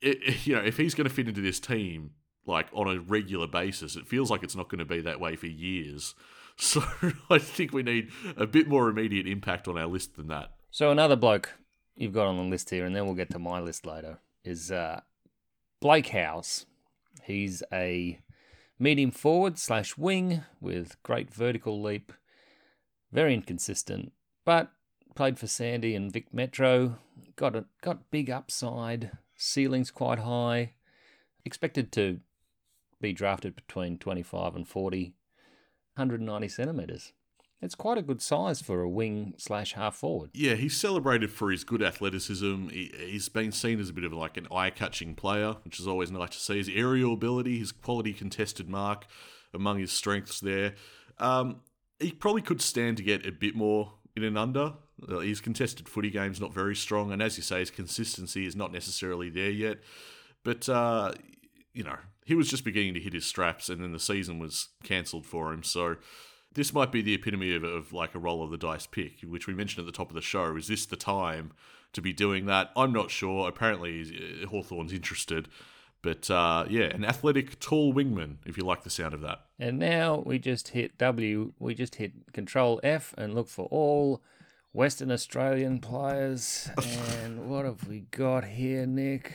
[0.00, 2.10] it, you know, if he's going to fit into this team
[2.46, 5.36] like on a regular basis, it feels like it's not going to be that way
[5.36, 6.14] for years.
[6.56, 6.84] So
[7.28, 10.52] I think we need a bit more immediate impact on our list than that.
[10.70, 11.52] So another bloke
[11.96, 14.70] you've got on the list here, and then we'll get to my list later, is
[14.70, 15.00] uh,
[15.80, 16.66] Blake Howes.
[17.24, 18.20] He's a
[18.78, 22.12] medium forward slash wing with great vertical leap,
[23.14, 24.12] very inconsistent,
[24.44, 24.72] but
[25.14, 26.98] played for Sandy and Vic Metro.
[27.36, 30.72] Got a got big upside, ceiling's quite high.
[31.44, 32.20] Expected to
[33.00, 35.14] be drafted between 25 and 40,
[35.94, 37.12] 190 centimeters.
[37.60, 40.30] It's quite a good size for a wing slash half forward.
[40.34, 42.68] Yeah, he's celebrated for his good athleticism.
[42.68, 46.10] He, he's been seen as a bit of like an eye-catching player, which is always
[46.10, 46.58] nice to see.
[46.58, 49.06] His aerial ability, his quality contested mark,
[49.54, 50.74] among his strengths there.
[51.18, 51.60] Um,
[52.04, 54.74] he probably could stand to get a bit more in and under.
[55.08, 58.54] Uh, His contested footy game's not very strong, and as you say, his consistency is
[58.54, 59.78] not necessarily there yet.
[60.44, 61.12] But uh,
[61.72, 64.68] you know, he was just beginning to hit his straps, and then the season was
[64.82, 65.62] cancelled for him.
[65.62, 65.96] So
[66.54, 69.46] this might be the epitome of, of like a roll of the dice pick, which
[69.46, 70.56] we mentioned at the top of the show.
[70.56, 71.52] Is this the time
[71.92, 72.70] to be doing that?
[72.76, 73.48] I'm not sure.
[73.48, 75.48] Apparently, uh, Hawthorn's interested.
[76.04, 79.40] But uh, yeah, an athletic, tall wingman, if you like the sound of that.
[79.58, 84.20] And now we just hit W, we just hit Control F and look for all
[84.74, 86.68] Western Australian players.
[87.22, 89.32] and what have we got here, Nick?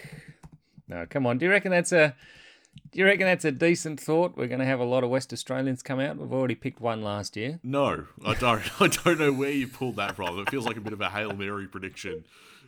[0.87, 1.39] No, come on.
[1.39, 2.15] Do you reckon that's a
[2.91, 4.37] do you reckon that's a decent thought?
[4.37, 6.17] We're going to have a lot of West Australians come out.
[6.17, 7.59] We've already picked one last year.
[7.63, 8.61] No, I don't.
[8.81, 10.37] I don't know where you pulled that from.
[10.39, 12.25] It feels like a bit of a hail mary prediction.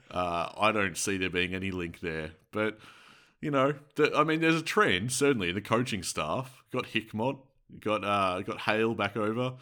[0.09, 2.79] Uh, I don't see there being any link there, but
[3.41, 5.51] you know, the, I mean, there's a trend certainly.
[5.51, 7.37] The coaching staff got Hickmott,
[7.79, 9.53] got uh, got Hale back over.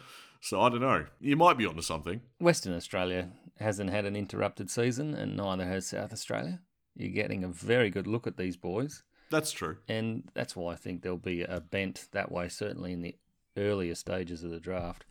[0.42, 1.06] So I don't know.
[1.20, 2.20] You might be onto something.
[2.38, 6.60] Western Australia hasn't had an interrupted season, and neither has South Australia.
[6.96, 9.76] You're getting a very good look at these boys, That's true.
[9.86, 13.16] and that's why I think there'll be a bent that way, certainly in the
[13.56, 15.04] earlier stages of the draft.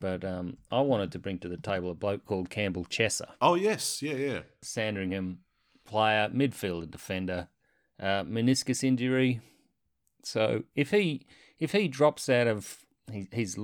[0.00, 3.54] But um, I wanted to bring to the table a bloke called Campbell Chesser, Oh
[3.54, 4.40] yes, yeah, yeah.
[4.62, 5.40] Sandringham
[5.84, 7.48] player, midfielder, defender,
[8.00, 9.40] uh, meniscus injury.
[10.24, 11.26] So if he
[11.58, 12.78] if he drops out of
[13.30, 13.56] his,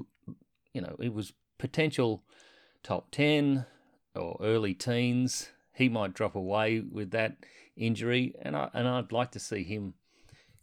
[0.72, 2.22] you know it was potential
[2.82, 3.66] top ten
[4.14, 7.36] or early teens, he might drop away with that
[7.76, 9.94] injury, and I and I'd like to see him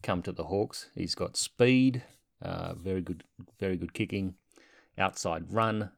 [0.02, 0.90] come to the Hawks.
[0.96, 2.04] He's got speed,
[2.42, 3.24] uh, very good,
[3.60, 4.36] very good kicking,
[4.98, 5.92] outside run.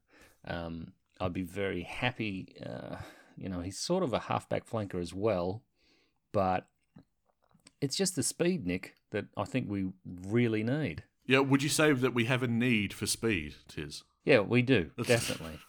[0.48, 2.56] Um, I'd be very happy.
[2.64, 2.98] Uh,
[3.38, 5.64] you know, he's sort of a halfback flanker as well,
[6.32, 6.68] but
[7.86, 9.92] it's just the speed, Nick, that I think we
[10.28, 11.04] really need.
[11.28, 14.04] Yeah, would you say that we have a need for speed, Tiz?
[14.26, 15.60] Yeah, we do definitely.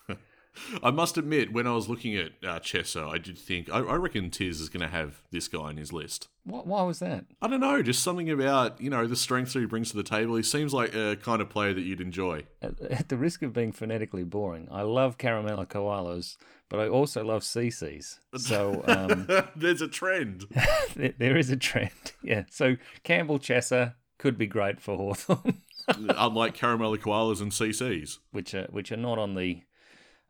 [0.83, 3.95] I must admit, when I was looking at uh, Chesser, I did think, I, I
[3.97, 6.29] reckon Tiz is going to have this guy on his list.
[6.45, 7.25] why, why was that?
[7.43, 10.03] I don't know, just something about, you know, the strengths that he brings to the
[10.03, 10.37] table.
[10.37, 12.45] He seems like a kind of player that you'd enjoy.
[12.63, 16.37] At, at the risk of being phonetically boring, I love caramella koalas,
[16.69, 18.19] but I also love CCs.
[18.37, 20.45] So um, There's a trend.
[20.97, 21.91] there- there is a trend.
[22.23, 22.45] Yeah.
[22.51, 28.19] So Campbell Chesser could be great for Hawthorn, Unlike caramel koalas and CCs.
[28.33, 29.63] which are which are not on the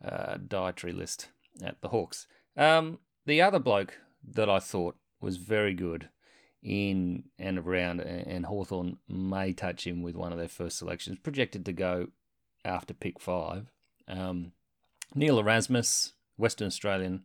[0.04, 1.28] uh, dietary list
[1.62, 2.26] at the Hawks.
[2.56, 6.08] Um, the other bloke that I thought was very good
[6.62, 11.64] in and around, and Hawthorn may touch him with one of their first selections, projected
[11.66, 12.08] to go
[12.64, 13.70] after pick five.
[14.08, 14.52] Um,
[15.14, 17.24] Neil Erasmus, Western Australian.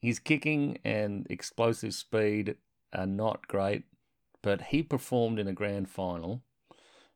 [0.00, 2.56] His kicking and explosive speed
[2.92, 3.84] are not great,
[4.42, 6.42] but he performed in a grand final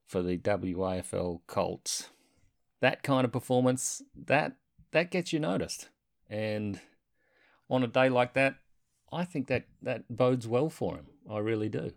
[0.06, 2.10] for the WAFL Colts.
[2.80, 4.54] That kind of performance, that
[4.92, 5.88] that gets you noticed.
[6.29, 6.81] And
[7.68, 8.57] on a day like that,
[9.12, 11.07] I think that that bodes well for him.
[11.31, 11.92] I really do.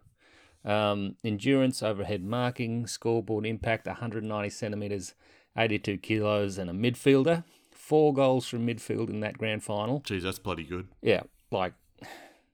[0.66, 5.14] Um, endurance, overhead marking, scoreboard impact, 190 centimeters,
[5.58, 7.44] 82 kilos, and a midfielder.
[7.72, 10.00] Four goals from midfield in that grand final.
[10.00, 10.88] Geez, that's bloody good.
[11.02, 11.74] Yeah, like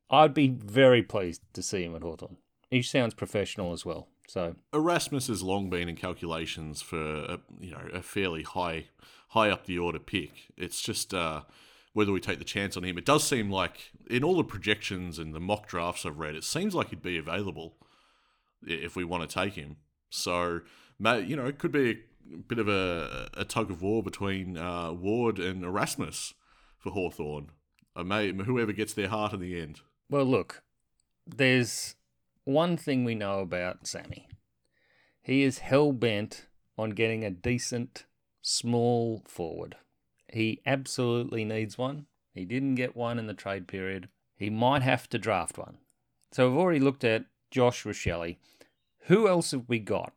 [0.09, 2.37] I'd be very pleased to see him at Hawthorn.
[2.71, 4.07] He sounds professional as well.
[4.27, 8.85] So Erasmus has long been in calculations for a, you know a fairly high
[9.29, 10.51] high up the order pick.
[10.57, 11.41] It's just uh,
[11.93, 12.97] whether we take the chance on him.
[12.97, 16.43] It does seem like in all the projections and the mock drafts I've read, it
[16.43, 17.75] seems like he'd be available
[18.65, 19.77] if we want to take him.
[20.09, 20.61] So
[20.99, 22.01] you know, it could be
[22.33, 26.33] a bit of a, a tug of war between uh, Ward and Erasmus
[26.77, 27.51] for Hawthorn.
[27.95, 29.81] I may whoever gets their heart in the end.
[30.09, 30.63] Well, look,
[31.25, 31.95] there's
[32.43, 34.27] one thing we know about Sammy.
[35.21, 38.05] He is hell bent on getting a decent
[38.41, 39.75] small forward.
[40.27, 42.05] He absolutely needs one.
[42.33, 44.09] He didn't get one in the trade period.
[44.35, 45.77] He might have to draft one.
[46.31, 48.37] So we've already looked at Josh Rachele.
[49.07, 50.13] Who else have we got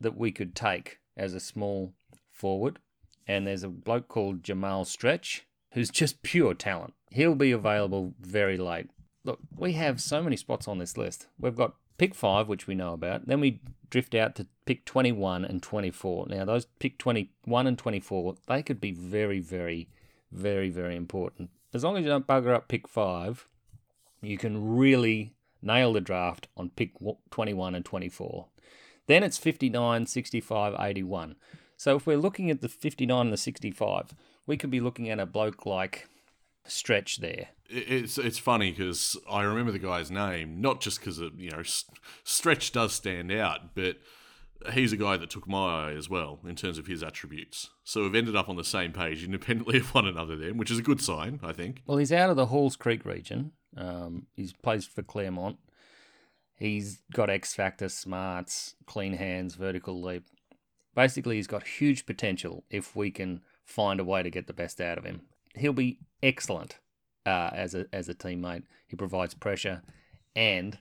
[0.00, 1.94] that we could take as a small
[2.30, 2.78] forward?
[3.26, 6.94] And there's a bloke called Jamal Stretch who's just pure talent.
[7.10, 8.90] He'll be available very late.
[9.24, 11.26] Look, we have so many spots on this list.
[11.38, 13.26] We've got pick five, which we know about.
[13.26, 16.26] Then we drift out to pick 21 and 24.
[16.28, 19.88] Now, those pick 21 and 24, they could be very, very,
[20.32, 21.50] very, very important.
[21.72, 23.48] As long as you don't bugger up pick five,
[24.22, 26.92] you can really nail the draft on pick
[27.30, 28.46] 21 and 24.
[29.06, 31.36] Then it's 59, 65, 81.
[31.76, 34.14] So if we're looking at the 59 and the 65,
[34.46, 36.08] we could be looking at a bloke like
[36.66, 37.48] Stretch there.
[37.68, 41.62] It's it's funny because I remember the guy's name, not just because you know
[42.24, 43.96] Stretch does stand out, but
[44.72, 47.70] he's a guy that took my eye as well in terms of his attributes.
[47.84, 50.78] So we've ended up on the same page independently of one another then, which is
[50.78, 51.82] a good sign, I think.
[51.86, 53.52] Well, he's out of the Halls Creek region.
[53.76, 55.58] Um, he's plays for Claremont.
[56.54, 60.24] He's got X Factor, smarts, clean hands, vertical leap.
[60.94, 64.80] Basically, he's got huge potential if we can find a way to get the best
[64.80, 65.22] out of him.
[65.56, 66.78] He'll be excellent
[67.24, 68.64] uh, as a as a teammate.
[68.86, 69.82] He provides pressure,
[70.34, 70.78] and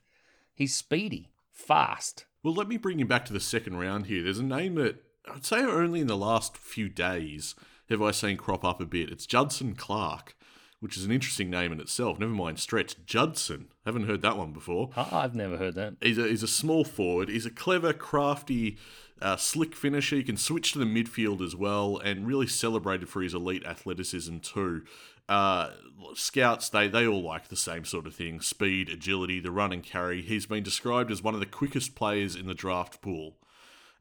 [0.53, 2.25] he's speedy, fast.
[2.43, 4.23] Well, let me bring you back to the second round here.
[4.23, 7.55] There's a name that I'd say only in the last few days
[7.89, 9.09] have I seen crop up a bit.
[9.09, 10.35] It's Judson Clark,
[10.79, 12.19] which is an interesting name in itself.
[12.19, 12.95] Never mind Stretch.
[13.05, 13.69] Judson.
[13.85, 14.89] Haven't heard that one before.
[14.95, 15.95] I've never heard that.
[16.01, 17.29] He's a, he's a small forward.
[17.29, 18.77] He's a clever, crafty,
[19.21, 20.17] uh, slick finisher.
[20.17, 24.37] you can switch to the midfield as well, and really celebrated for his elite athleticism
[24.39, 24.83] too.
[25.27, 25.71] Uh,
[26.13, 29.83] scouts, they they all like the same sort of thing: speed, agility, the run and
[29.83, 30.21] carry.
[30.21, 33.37] He's been described as one of the quickest players in the draft pool,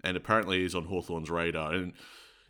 [0.03, 1.73] and apparently he's on Hawthorn's radar.
[1.73, 1.93] And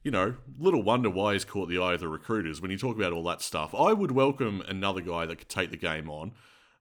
[0.03, 2.97] you know, little wonder why he's caught the eye of the recruiters when you talk
[2.97, 3.75] about all that stuff.
[3.75, 6.33] I would welcome another guy that could take the game on.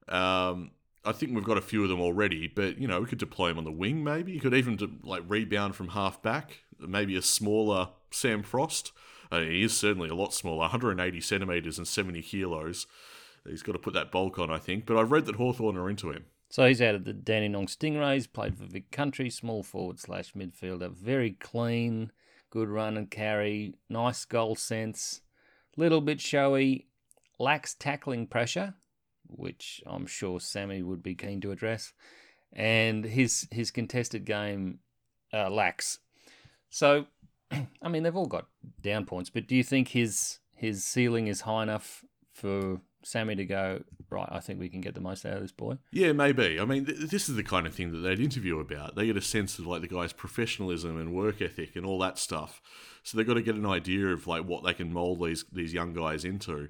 [0.10, 0.72] Um,
[1.06, 3.50] I think we've got a few of them already, but you know we could deploy
[3.50, 4.04] him on the wing.
[4.04, 6.64] Maybe you could even de- like rebound from half back.
[6.80, 8.92] Maybe a smaller Sam Frost.
[9.32, 12.86] Uh, he is certainly a lot smaller, 180 centimeters and 70 kilos.
[13.48, 14.86] He's got to put that bulk on, I think.
[14.86, 16.26] But I've read that Hawthorn are into him.
[16.50, 20.92] So he's out of the Dandenong Stingrays, played for Vic Country, small forward slash midfielder.
[20.92, 22.12] Very clean,
[22.52, 25.22] good run and carry, nice goal sense,
[25.76, 26.86] little bit showy,
[27.40, 28.76] lacks tackling pressure,
[29.28, 31.94] which I'm sure Sammy would be keen to address,
[32.52, 34.80] and his his contested game
[35.34, 36.00] uh, lacks.
[36.70, 37.06] So,
[37.82, 38.48] I mean, they've all got
[38.82, 43.46] down points, but do you think his his ceiling is high enough for Sammy to
[43.46, 43.84] go
[44.14, 44.30] right?
[44.32, 45.78] I think we can get the most out of this boy.
[45.92, 46.60] Yeah, maybe.
[46.60, 48.96] I mean, th- this is the kind of thing that they'd interview about.
[48.96, 52.18] They get a sense of like the guy's professionalism and work ethic and all that
[52.18, 52.62] stuff.
[53.04, 55.74] So they've got to get an idea of like what they can mold these these
[55.74, 56.70] young guys into.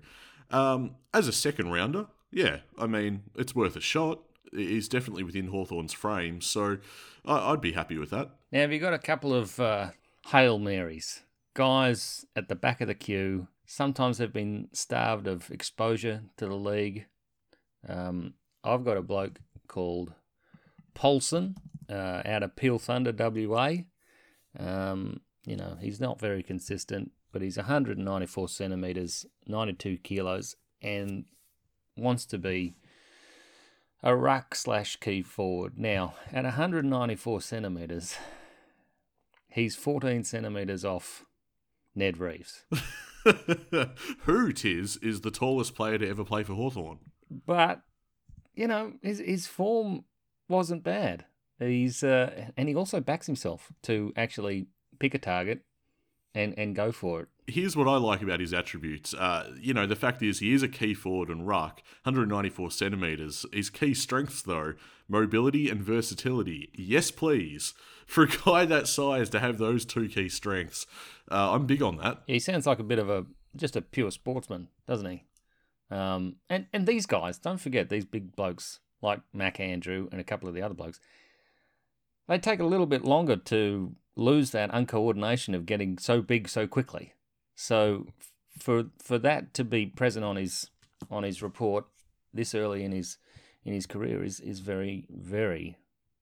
[0.49, 4.19] Um, as a second rounder, yeah, I mean, it's worth a shot.
[4.51, 6.77] He's definitely within Hawthorn's frame, so
[7.25, 8.29] I- I'd be happy with that.
[8.51, 9.91] Now, you got a couple of uh,
[10.27, 11.21] Hail Marys?
[11.55, 13.47] Guys at the back of the queue.
[13.65, 17.05] Sometimes they've been starved of exposure to the league.
[17.87, 20.13] Um, I've got a bloke called
[20.93, 21.55] Polson
[21.89, 23.73] uh, out of Peel Thunder, WA.
[24.59, 31.25] Um, you know, he's not very consistent, but he's 194 centimetres, 92 kilos, and
[31.95, 32.75] wants to be
[34.01, 35.77] a ruck slash key forward.
[35.77, 38.17] Now, at 194 centimetres,
[39.47, 41.25] he's 14 centimetres off
[41.95, 42.65] Ned Reeves.
[44.19, 46.99] Who, Tiz, is the tallest player to ever play for Hawthorn?
[47.45, 47.81] But,
[48.53, 50.03] you know, his, his form
[50.49, 51.25] wasn't bad.
[51.59, 54.67] He's uh, and he also backs himself to actually
[54.99, 55.61] pick a target
[56.35, 57.27] and, and go for it.
[57.47, 59.13] Here's what I like about his attributes.
[59.13, 63.45] Uh, you know, the fact is he is a key forward and ruck, 194 centimeters.
[63.51, 64.75] His key strengths, though,
[65.07, 66.69] mobility and versatility.
[66.73, 67.73] Yes, please.
[68.05, 70.85] For a guy that size to have those two key strengths,
[71.31, 72.23] uh, I'm big on that.
[72.27, 73.25] He sounds like a bit of a
[73.55, 75.23] just a pure sportsman, doesn't he?
[75.89, 80.23] Um, and and these guys, don't forget these big blokes like Mac Andrew and a
[80.23, 80.99] couple of the other blokes.
[82.27, 86.67] They take a little bit longer to lose that uncoordination of getting so big so
[86.67, 87.13] quickly.
[87.55, 88.07] So
[88.57, 90.69] for for that to be present on his
[91.09, 91.85] on his report
[92.33, 93.17] this early in his
[93.63, 95.77] in his career is is very very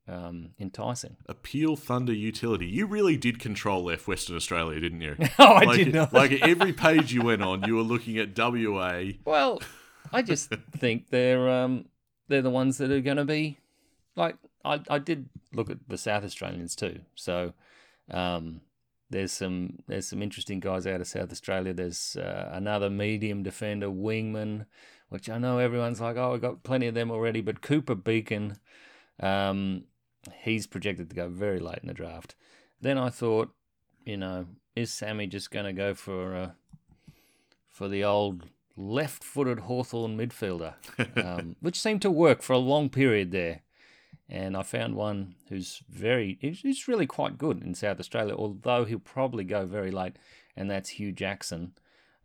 [0.07, 1.15] um, enticing.
[1.27, 2.65] A Peel Thunder Utility.
[2.67, 5.15] You really did control F Western Australia, didn't you?
[5.39, 6.13] Oh, I like, did not.
[6.13, 9.03] like every page you went on, you were looking at WA.
[9.25, 9.61] Well,
[10.11, 11.85] I just think they're um
[12.27, 13.59] they're the ones that are going to be
[14.15, 16.99] like I I did look at the South Australians too.
[17.15, 17.53] So
[18.09, 18.61] um
[19.11, 21.73] there's some there's some interesting guys out of South Australia.
[21.73, 24.65] There's uh, another medium defender, Wingman,
[25.09, 27.41] which I know everyone's like, oh, we've got plenty of them already.
[27.41, 28.57] But Cooper Beacon,
[29.19, 29.83] um,
[30.43, 32.35] he's projected to go very late in the draft.
[32.79, 33.53] Then I thought,
[34.05, 36.51] you know, is Sammy just going to go for uh,
[37.67, 38.47] for the old
[38.77, 40.75] left-footed Hawthorn midfielder,
[41.23, 43.61] um, which seemed to work for a long period there.
[44.31, 48.97] And I found one who's very, he's really quite good in South Australia, although he'll
[48.97, 50.15] probably go very late,
[50.55, 51.73] and that's Hugh Jackson.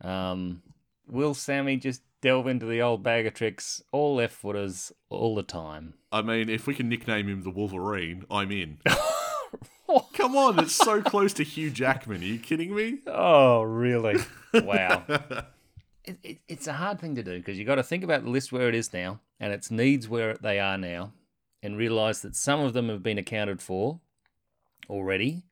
[0.00, 0.62] Um,
[1.08, 5.42] will Sammy just delve into the old bag of tricks, all left footers, all the
[5.42, 5.94] time?
[6.12, 8.78] I mean, if we can nickname him the Wolverine, I'm in.
[10.14, 12.22] Come on, it's so close to Hugh Jackman.
[12.22, 12.98] Are you kidding me?
[13.06, 14.16] Oh, really?
[14.54, 15.04] Wow.
[16.04, 18.30] it, it, it's a hard thing to do because you've got to think about the
[18.30, 21.12] list where it is now and its needs where they are now
[21.62, 24.00] and realize that some of them have been accounted for
[24.88, 25.44] already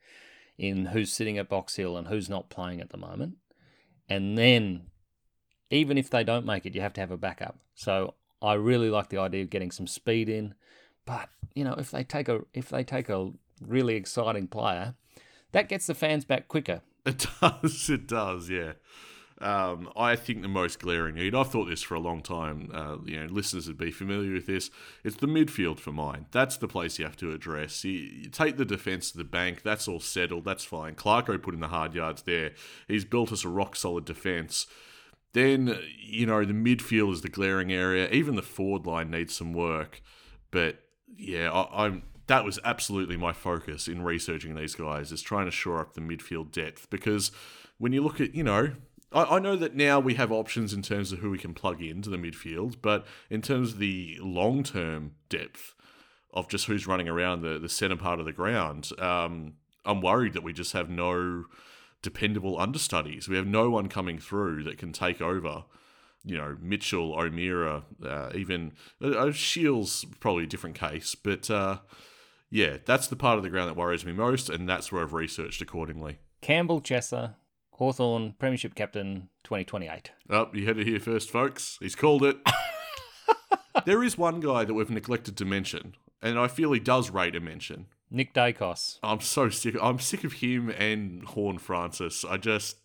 [0.59, 3.37] in who's sitting at Box Hill and who's not playing at the moment.
[4.09, 4.83] And then,
[5.71, 7.59] even if they don't make it, you have to have a backup.
[7.75, 10.55] So I really like the idea of getting some speed in.
[11.07, 14.95] But you know, if they take a if they take a really exciting player,
[15.53, 16.83] that gets the fans back quicker.
[17.07, 17.91] It does.
[17.91, 18.49] It does.
[18.49, 18.73] Yeah.
[19.41, 21.35] Um, I think the most glaring need.
[21.35, 22.71] I've thought this for a long time.
[22.73, 24.71] Uh, you know, listeners would be familiar with this.
[25.03, 26.27] It's the midfield for mine.
[26.31, 27.85] That's the place you have to address.
[27.85, 29.63] You, you take the defence to the bank.
[29.63, 30.45] That's all settled.
[30.45, 30.95] That's fine.
[30.95, 32.53] Clarko put in the hard yards there.
[32.87, 34.67] He's built us a rock solid defence.
[35.33, 38.09] Then you know the midfield is the glaring area.
[38.11, 40.01] Even the forward line needs some work.
[40.53, 40.79] But
[41.17, 45.51] yeah, I, I'm that was absolutely my focus in researching these guys is trying to
[45.51, 47.31] shore up the midfield depth because
[47.79, 48.73] when you look at you know
[49.15, 51.81] I, I know that now we have options in terms of who we can plug
[51.81, 55.75] into the midfield but in terms of the long term depth
[56.33, 59.55] of just who's running around the, the center part of the ground um,
[59.85, 61.45] i'm worried that we just have no
[62.03, 65.65] dependable understudies we have no one coming through that can take over
[66.25, 71.15] you know, Mitchell, O'Meara, uh, even uh, Shields, probably a different case.
[71.15, 71.79] But uh,
[72.51, 75.13] yeah, that's the part of the ground that worries me most, and that's where I've
[75.13, 76.19] researched accordingly.
[76.41, 77.35] Campbell Chesser,
[77.75, 80.13] Hawthorn Premiership Captain 2028.
[80.31, 81.77] Oh, you had it here first, folks.
[81.81, 82.39] He's called it.
[83.85, 87.35] there is one guy that we've neglected to mention, and I feel he does rate
[87.35, 87.87] a mention.
[88.11, 88.99] Nick Daicos.
[89.03, 89.77] I'm so sick.
[89.83, 92.25] I'm sick of him and Horne-Francis.
[92.25, 92.77] I just.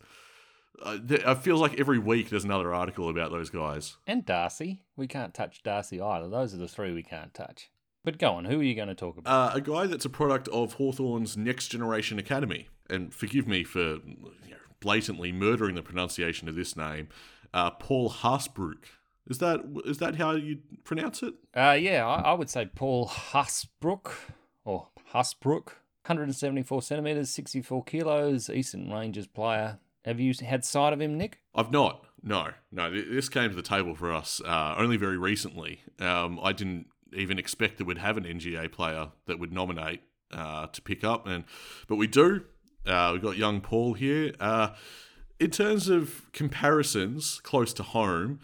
[0.81, 3.97] Uh, th- it feels like every week there's another article about those guys.
[4.07, 4.81] And Darcy.
[4.95, 6.29] We can't touch Darcy either.
[6.29, 7.69] Those are the three we can't touch.
[8.05, 9.53] But go on, who are you going to talk about?
[9.53, 12.69] Uh, a guy that's a product of Hawthorn's Next Generation Academy.
[12.89, 17.09] And forgive me for you know, blatantly murdering the pronunciation of this name.
[17.53, 18.86] Uh, Paul Hasbrook.
[19.27, 21.36] Is that is that how you pronounce it?
[21.55, 24.11] Uh, yeah, I, I would say Paul Hasbrook
[24.65, 25.73] or Hasbrook.
[26.05, 29.77] 174 centimetres, 64 kilos, Eastern Rangers player.
[30.05, 31.39] Have you had sight of him, Nick?
[31.53, 32.05] I've not.
[32.23, 32.89] No, no.
[32.91, 35.84] This came to the table for us uh, only very recently.
[35.99, 40.01] Um, I didn't even expect that we'd have an NGA player that would nominate
[40.32, 41.43] uh, to pick up, and
[41.88, 42.43] but we do.
[42.86, 44.34] Uh, we've got young Paul here.
[44.39, 44.69] Uh,
[45.39, 48.39] in terms of comparisons close to home,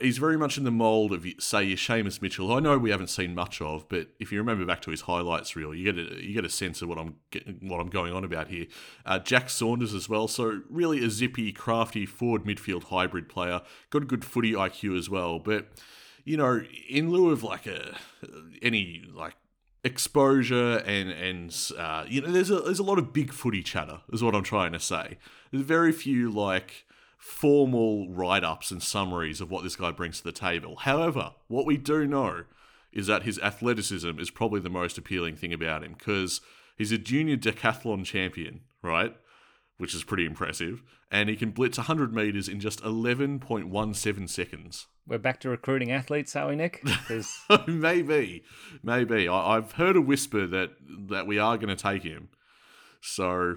[0.00, 2.48] he's very much in the mould of, say, your Seamus Mitchell.
[2.48, 5.02] who I know we haven't seen much of, but if you remember back to his
[5.02, 7.16] highlights reel, you get a you get a sense of what I'm
[7.60, 8.66] what I'm going on about here.
[9.04, 13.60] Uh, Jack Saunders as well, so really a zippy, crafty forward midfield hybrid player.
[13.90, 15.68] Got a good footy IQ as well, but
[16.24, 17.96] you know, in lieu of like a
[18.62, 19.34] any like
[19.84, 24.00] exposure and and uh, you know, there's a there's a lot of big footy chatter,
[24.12, 25.18] is what I'm trying to say.
[25.50, 26.84] There's very few like
[27.18, 30.76] formal write ups and summaries of what this guy brings to the table.
[30.76, 32.44] However, what we do know
[32.92, 36.40] is that his athleticism is probably the most appealing thing about him because
[36.76, 39.16] he's a junior decathlon champion, right?
[39.80, 40.82] Which is pretty impressive.
[41.10, 44.86] And he can blitz 100 meters in just 11.17 seconds.
[45.06, 46.84] We're back to recruiting athletes, are we, Nick?
[47.66, 48.44] maybe,
[48.82, 49.26] maybe.
[49.26, 50.72] I, I've heard a whisper that
[51.08, 52.28] that we are going to take him.
[53.00, 53.56] So,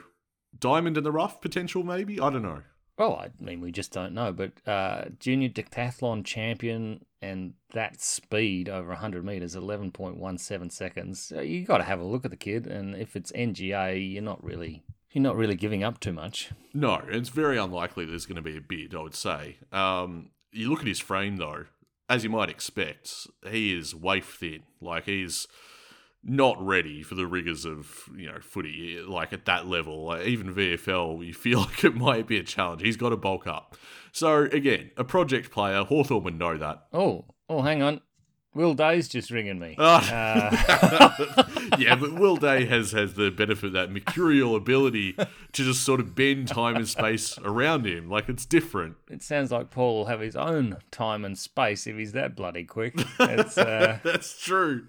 [0.58, 2.22] diamond in the rough potential, maybe.
[2.22, 2.62] I don't know.
[2.98, 4.32] Well, I mean, we just don't know.
[4.32, 11.34] But uh, junior decathlon champion and that speed over 100 meters, 11.17 seconds.
[11.36, 14.24] Uh, you got to have a look at the kid, and if it's NGA, you're
[14.24, 14.84] not really
[15.14, 16.52] you're not really giving up too much.
[16.74, 18.96] No, it's very unlikely there's going to be a bid.
[18.96, 19.58] I would say.
[19.72, 21.66] Um, you look at his frame though,
[22.10, 24.64] as you might expect, he is waif thin.
[24.82, 25.48] Like he's
[26.24, 29.00] not ready for the rigors of you know footy.
[29.00, 32.82] Like at that level, like even VFL, you feel like it might be a challenge.
[32.82, 33.78] He's got to bulk up.
[34.12, 35.84] So again, a project player.
[35.84, 36.88] Hawthorn would know that.
[36.92, 38.02] Oh, oh, hang on.
[38.56, 39.76] Will Day's just ringing me.
[39.80, 41.16] Ah.
[41.80, 45.28] yeah, but Will Day has has the benefit of that mercurial ability to
[45.64, 48.10] just sort of bend time and space around him.
[48.10, 48.96] Like it's different.
[49.10, 52.64] It sounds like Paul will have his own time and space if he's that bloody
[52.64, 52.94] quick.
[53.20, 54.86] It's, uh, That's true.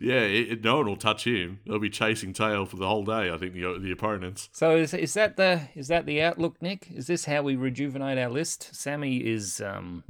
[0.00, 1.60] Yeah, it, it- no one will touch him.
[1.66, 3.30] They'll be chasing tail for the whole day.
[3.30, 4.48] I think the the opponents.
[4.52, 6.88] so is, is that the is that the outlook, Nick?
[6.92, 8.74] Is this how we rejuvenate our list?
[8.74, 10.02] Sammy is, um,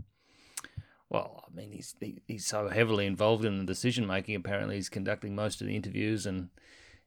[1.11, 4.35] well, mean, he's he, he's so heavily involved in the decision making.
[4.37, 6.51] Apparently, he's conducting most of the interviews and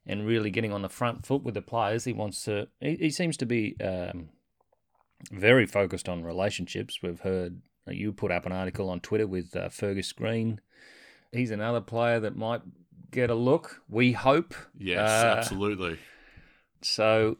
[0.06, 2.04] and really getting on the front foot with the players.
[2.04, 2.68] He wants to.
[2.80, 4.30] He, he seems to be um,
[5.30, 6.98] very focused on relationships.
[7.02, 10.60] We've heard uh, you put up an article on Twitter with uh, Fergus Green.
[11.32, 12.62] He's another player that might
[13.10, 13.82] get a look.
[13.88, 14.54] We hope.
[14.76, 15.98] Yes, Uh, absolutely.
[16.82, 17.38] So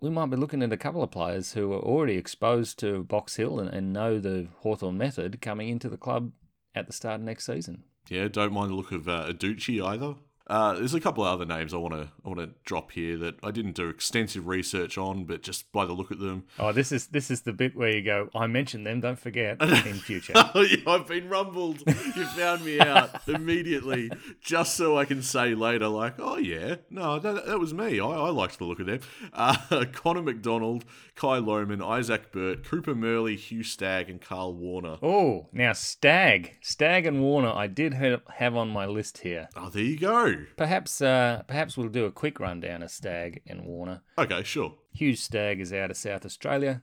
[0.00, 3.36] we might be looking at a couple of players who are already exposed to Box
[3.36, 6.32] Hill and, and know the Hawthorn method coming into the club
[6.74, 7.84] at the start of next season.
[8.08, 10.14] Yeah, don't mind the look of uh, Aducci either.
[10.50, 13.16] Uh, there's a couple of other names I want to I want to drop here
[13.18, 16.72] that I didn't do extensive research on, but just by the look at them, Oh,
[16.72, 18.28] this is this is the bit where you go.
[18.34, 19.00] I mentioned them.
[19.00, 20.32] Don't forget in future.
[20.86, 21.82] I've been rumbled.
[21.86, 27.20] You found me out immediately, just so I can say later, like, oh yeah, no,
[27.20, 28.00] that, that was me.
[28.00, 29.00] I, I liked the look of them.
[29.32, 30.84] Uh, Connor Macdonald,
[31.14, 34.98] Kai Lohmann, Isaac Burt, Cooper Murley, Hugh Stagg, and Karl Worner.
[35.00, 39.48] Oh, now Stagg, Stagg and Worner, I did have on my list here.
[39.56, 40.39] Oh, there you go.
[40.56, 44.00] Perhaps, uh, perhaps we'll do a quick rundown of Stagg and Worner.
[44.18, 44.74] Okay, sure.
[44.92, 46.82] Hugh Stagg is out of South Australia.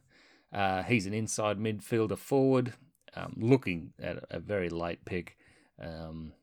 [0.51, 2.73] Uh, he's an inside midfielder forward,
[3.15, 5.37] um, looking at a very late pick.
[5.79, 6.33] Um,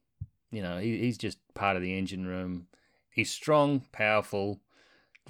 [0.50, 2.66] you know, he, he's just part of the engine room.
[3.10, 4.60] He's strong, powerful,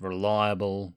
[0.01, 0.95] reliable.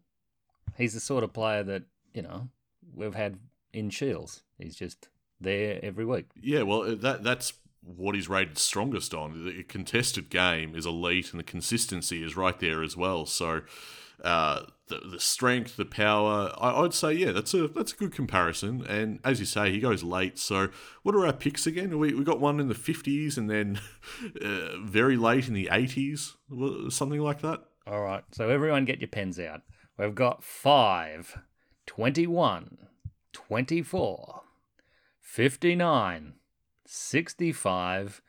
[0.75, 1.83] He's the sort of player that,
[2.13, 2.49] you know,
[2.93, 3.39] we've had
[3.73, 4.43] in Shields.
[4.57, 5.09] He's just
[5.39, 6.27] there every week.
[6.41, 7.53] Yeah, well, that that's
[7.95, 9.45] what he's rated strongest on.
[9.45, 13.25] The contested game is elite, and the consistency is right there as well.
[13.25, 13.61] So,
[14.23, 18.13] uh, the the strength, the power, I, I'd say, yeah, that's a that's a good
[18.13, 18.85] comparison.
[18.85, 20.37] And as you say, he goes late.
[20.37, 20.69] So,
[21.03, 21.97] what are our picks again?
[21.97, 23.79] We we got one in the fifties, and then
[24.41, 26.35] uh, very late in the eighties,
[26.89, 27.61] something like that.
[27.87, 28.23] All right.
[28.31, 29.61] So everyone get your pens out.
[29.97, 31.39] We've got 5,
[31.85, 32.77] 21,
[33.31, 34.41] 24,
[35.21, 36.33] 59,
[36.89, 38.21] 65,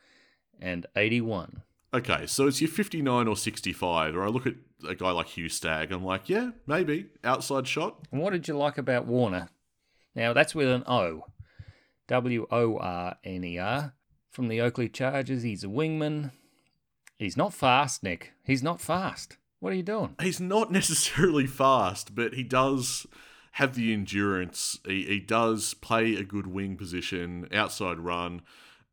[0.61, 1.63] and 81.
[1.93, 4.55] Okay, so it's your 59 or 65, or I look at
[4.87, 8.07] a guy like Hugh Stagg, I'm like, yeah, maybe, outside shot.
[8.11, 9.49] And what did you like about Worner?
[10.15, 11.25] Now, that's with an O.
[12.07, 13.93] W O R N E R.
[14.31, 16.31] From the Oakleigh Chargers, he's a wingman.
[17.17, 18.33] He's not fast, Nick.
[18.43, 19.37] He's not fast.
[19.59, 20.15] What are you doing?
[20.21, 23.05] He's not necessarily fast, but he does
[23.59, 24.79] have the endurance.
[24.85, 28.41] He, he does play a good wing position, outside run.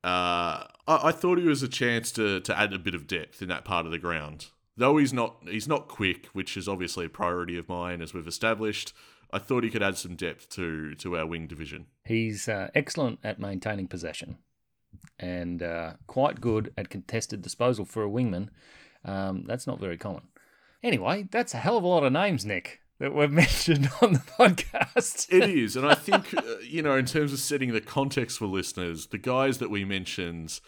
[0.03, 3.41] Uh, I, I thought he was a chance to, to add a bit of depth
[3.41, 4.47] in that part of the ground.
[4.77, 8.27] Though he's not he's not quick, which is obviously a priority of mine as we've
[8.27, 8.93] established.
[9.33, 11.87] I thought he could add some depth to to our wing division.
[12.05, 14.37] He's uh, excellent at maintaining possession
[15.19, 18.49] and uh, quite good at contested disposal for a wingman.
[19.05, 20.23] Um, that's not very common.
[20.83, 24.19] Anyway, that's a hell of a lot of names, Nick, that we've mentioned on the
[24.21, 25.33] podcast.
[25.33, 28.47] it is, and I think uh, you know, in terms of setting the context for
[28.47, 30.61] listeners, the guys that we mentioned,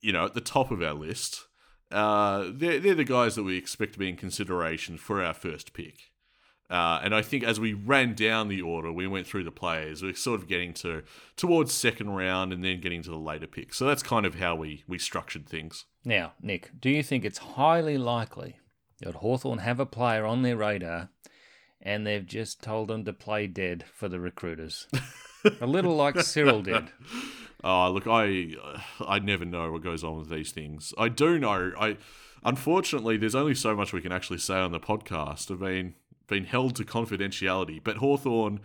[0.00, 1.46] you know, at the top of our list,
[1.90, 5.72] uh, they're they're the guys that we expect to be in consideration for our first
[5.72, 6.10] pick.
[6.70, 10.04] Uh, and I think as we ran down the order, we went through the players.
[10.04, 11.02] We're sort of getting to
[11.36, 13.76] towards second round and then getting to the later picks.
[13.76, 15.86] So that's kind of how we we structured things.
[16.04, 18.60] Now, Nick, do you think it's highly likely
[19.00, 21.10] that Hawthorn have a player on their radar
[21.82, 24.86] and they've just told them to play dead for the recruiters?
[25.60, 26.90] a little like Cyril did.
[27.64, 30.92] Oh, look, I uh, I never know what goes on with these things.
[30.98, 31.72] I do know.
[31.78, 31.96] I
[32.44, 35.50] unfortunately, there's only so much we can actually say on the podcast.
[35.50, 35.94] I mean,
[36.30, 37.82] been held to confidentiality.
[37.82, 38.60] But Hawthorn,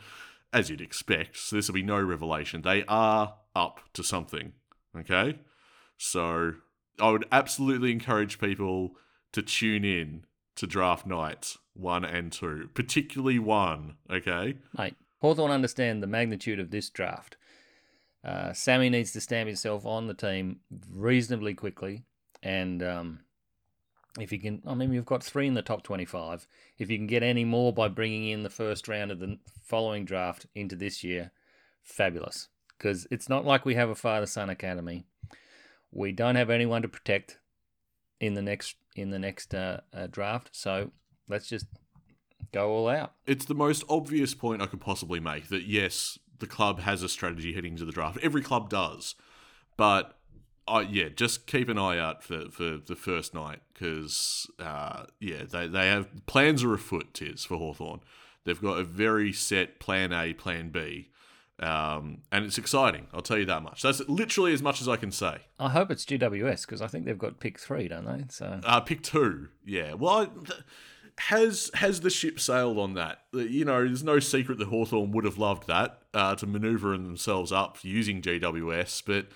[0.53, 4.53] as you'd expect, so this will be no revelation, they are up to something.
[4.97, 5.39] Okay?
[5.97, 6.53] So
[6.99, 8.95] I would absolutely encourage people
[9.33, 10.23] to tune in
[10.55, 13.95] to draft nights one and two, particularly one.
[14.09, 14.55] Okay?
[14.77, 17.37] Mate, Hawthorn understand the magnitude of this draft.
[18.23, 20.61] Uh, Sammy needs to stamp himself on the team
[20.91, 22.03] reasonably quickly.
[22.41, 23.19] And um,
[24.19, 26.47] if you can, I mean, you've got three in the top 25.
[26.77, 30.05] If you can get any more by bringing in the first round of the following
[30.05, 31.31] draft into this year,
[31.83, 32.49] fabulous.
[32.77, 35.05] Because it's not like we have a father son academy.
[35.91, 37.39] We don't have anyone to protect
[38.19, 40.49] in the next in the next uh, uh, draft.
[40.51, 40.91] So
[41.27, 41.65] let's just
[42.51, 43.13] go all out.
[43.25, 47.09] It's the most obvious point I could possibly make that yes, the club has a
[47.09, 48.17] strategy heading into the draft.
[48.21, 49.15] Every club does,
[49.77, 50.17] but
[50.67, 55.43] uh, yeah, just keep an eye out for, for the first night because uh, yeah,
[55.43, 57.13] they, they have plans are afoot.
[57.13, 58.01] Tis for Hawthorn.
[58.45, 61.09] They've got a very set plan A, plan B.
[61.59, 63.07] Um, and it's exciting.
[63.13, 63.81] I'll tell you that much.
[63.81, 65.37] That's literally as much as I can say.
[65.57, 68.25] I hope it's GWS because I think they've got pick three, don't they?
[68.29, 69.93] So uh, pick two, yeah.
[69.93, 70.59] Well, I, th-
[71.17, 73.19] has has the ship sailed on that?
[73.33, 77.51] You know, there's no secret that Hawthorn would have loved that uh, to manoeuvre themselves
[77.51, 79.27] up using GWS, but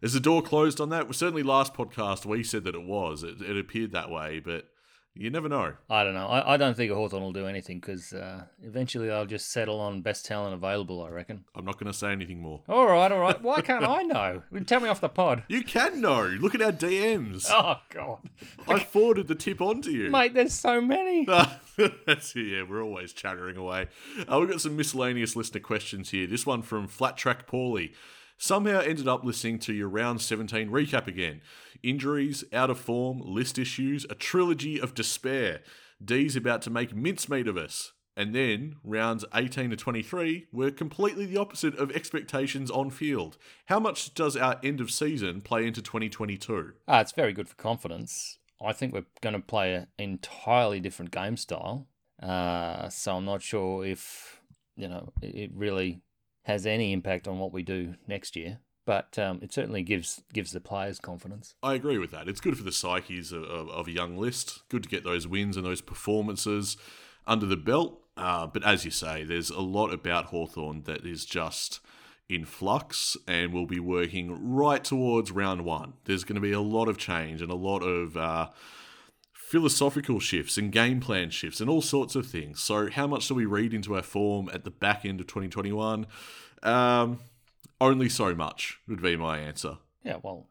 [0.00, 1.04] is the door closed on that?
[1.04, 3.22] Well, certainly, last podcast we said that it was.
[3.22, 4.66] It, it appeared that way, but
[5.18, 5.72] you never know.
[5.90, 6.28] I don't know.
[6.28, 9.80] I, I don't think a Hawthorn will do anything because uh, eventually they'll just settle
[9.80, 11.44] on best talent available, I reckon.
[11.56, 12.62] I'm not going to say anything more.
[12.68, 13.42] All right, all right.
[13.42, 14.42] Why can't I know?
[14.64, 15.42] Tell me off the pod.
[15.48, 16.22] You can know.
[16.22, 17.46] Look at our DMs.
[17.58, 18.18] Oh, God.
[18.68, 20.10] I forwarded the tip on to you.
[20.10, 21.26] Mate, there's so many.
[22.34, 23.88] Yeah, we're always chattering away.
[24.26, 26.26] Uh, we've got some miscellaneous listener questions here.
[26.26, 27.92] This one from Flat Track Paulie
[28.38, 31.40] somehow ended up listening to your round 17 recap again.
[31.82, 35.60] Injuries, out of form, list issues, a trilogy of despair.
[36.04, 37.92] D's about to make mincemeat of us.
[38.16, 43.38] And then rounds 18 to 23 were completely the opposite of expectations on field.
[43.66, 46.72] How much does our end of season play into 2022?
[46.88, 48.38] Ah, it's very good for confidence.
[48.60, 51.86] I think we're going to play an entirely different game style.
[52.20, 54.40] Uh, so I'm not sure if,
[54.74, 56.02] you know, it really
[56.42, 58.58] has any impact on what we do next year.
[58.88, 61.56] But um, it certainly gives gives the players confidence.
[61.62, 62.26] I agree with that.
[62.26, 64.66] It's good for the psyches of, of, of a young list.
[64.70, 66.78] Good to get those wins and those performances
[67.26, 68.00] under the belt.
[68.16, 71.80] Uh, but as you say, there's a lot about Hawthorn that is just
[72.30, 75.92] in flux and we'll be working right towards round one.
[76.06, 78.48] There's going to be a lot of change and a lot of uh,
[79.34, 82.62] philosophical shifts and game plan shifts and all sorts of things.
[82.62, 86.06] So, how much do we read into our form at the back end of 2021?
[86.62, 87.18] Um,
[87.80, 89.78] only so much would be my answer.
[90.04, 90.46] Yeah, well,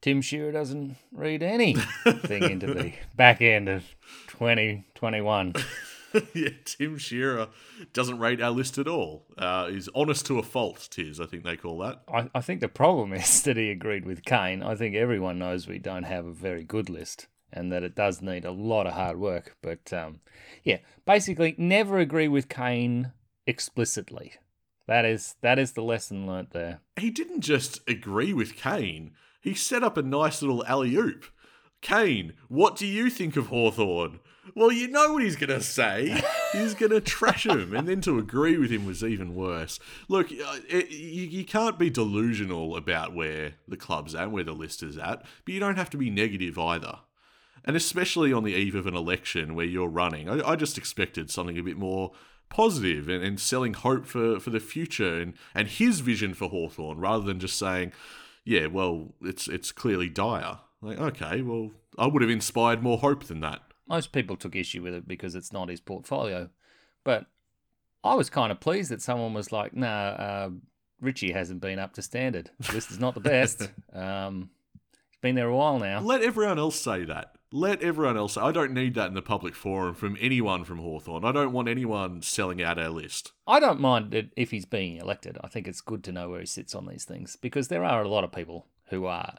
[0.00, 3.84] Tim Shearer doesn't read anything into the back end of
[4.28, 5.54] 2021.
[6.34, 7.48] yeah, Tim Shearer
[7.92, 9.26] doesn't rate our list at all.
[9.38, 12.02] Uh, he's honest to a fault, Tiz, I think they call that.
[12.12, 14.62] I, I think the problem is that he agreed with Kane.
[14.62, 18.22] I think everyone knows we don't have a very good list and that it does
[18.22, 19.56] need a lot of hard work.
[19.62, 20.20] But um,
[20.64, 23.12] yeah, basically, never agree with Kane
[23.46, 24.32] explicitly.
[24.86, 26.80] That is that is the lesson learnt there.
[26.96, 31.26] He didn't just agree with Kane, he set up a nice little alley oop.
[31.80, 34.20] Kane, what do you think of Hawthorn?
[34.54, 36.20] Well, you know what he's going to say.
[36.52, 37.74] He's going to trash him.
[37.74, 39.78] And then to agree with him was even worse.
[40.08, 44.52] Look, uh, it, you, you can't be delusional about where the club's at, where the
[44.52, 46.98] list is at, but you don't have to be negative either.
[47.64, 51.30] And especially on the eve of an election where you're running, I, I just expected
[51.30, 52.12] something a bit more
[52.52, 56.98] positive and, and selling hope for, for the future and, and his vision for Hawthorn
[56.98, 57.92] rather than just saying,
[58.44, 60.58] yeah, well, it's it's clearly dire.
[60.80, 63.62] Like, okay, well, I would have inspired more hope than that.
[63.88, 66.50] Most people took issue with it because it's not his portfolio.
[67.04, 67.26] But
[68.04, 70.50] I was kind of pleased that someone was like, nah, uh,
[71.00, 72.50] Richie hasn't been up to standard.
[72.72, 73.70] This is not the best.
[73.92, 74.50] um,
[75.10, 76.00] he's been there a while now.
[76.00, 77.36] Let everyone else say that.
[77.54, 78.38] Let everyone else.
[78.38, 81.22] I don't need that in the public forum from anyone from Hawthorn.
[81.22, 83.32] I don't want anyone selling out our list.
[83.46, 85.36] I don't mind it if he's being elected.
[85.44, 88.02] I think it's good to know where he sits on these things because there are
[88.02, 89.34] a lot of people who are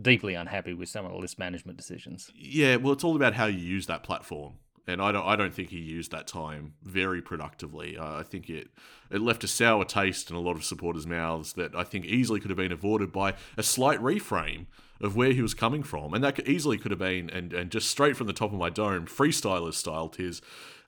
[0.00, 2.30] deeply unhappy with some of the list management decisions.
[2.32, 4.54] Yeah, well, it's all about how you use that platform.
[4.86, 7.98] And I don't, I don't think he used that time very productively.
[8.00, 8.68] I think it,
[9.10, 12.38] it left a sour taste in a lot of supporters' mouths that I think easily
[12.38, 14.66] could have been avoided by a slight reframe
[15.00, 17.70] of where he was coming from, and that could, easily could have been, and and
[17.70, 20.40] just straight from the top of my dome, freestyler style, Tiz.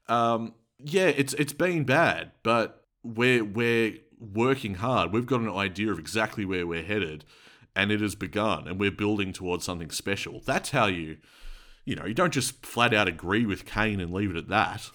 [0.08, 5.12] Um, yeah, it's it's been bad, but we're we're working hard.
[5.12, 7.24] We've got an idea of exactly where we're headed,
[7.74, 10.40] and it has begun, and we're building towards something special.
[10.44, 11.18] That's how you.
[11.86, 14.90] You know, you don't just flat out agree with Kane and leave it at that.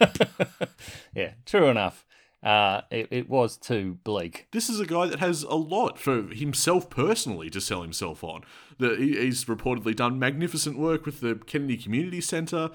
[0.00, 0.68] Like,
[1.14, 2.04] yeah, true enough.
[2.42, 4.46] Uh, it, it was too bleak.
[4.52, 8.42] this is a guy that has a lot for himself personally to sell himself on.
[8.78, 12.70] The, he's reportedly done magnificent work with the Kennedy Community Centre.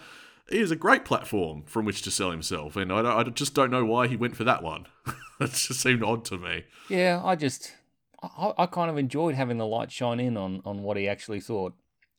[0.50, 3.72] He has a great platform from which to sell himself, and I, I just don't
[3.72, 4.88] know why he went for that one.
[5.40, 6.66] that just seemed odd to me.
[6.90, 7.74] Yeah, I just
[8.22, 11.40] I, I kind of enjoyed having the light shine in on on what he actually
[11.40, 11.74] thought,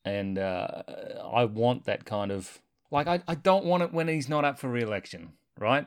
[0.04, 0.82] and uh,
[1.22, 4.58] I want that kind of like I, I don't want it when he's not up
[4.58, 5.86] for re-election, right?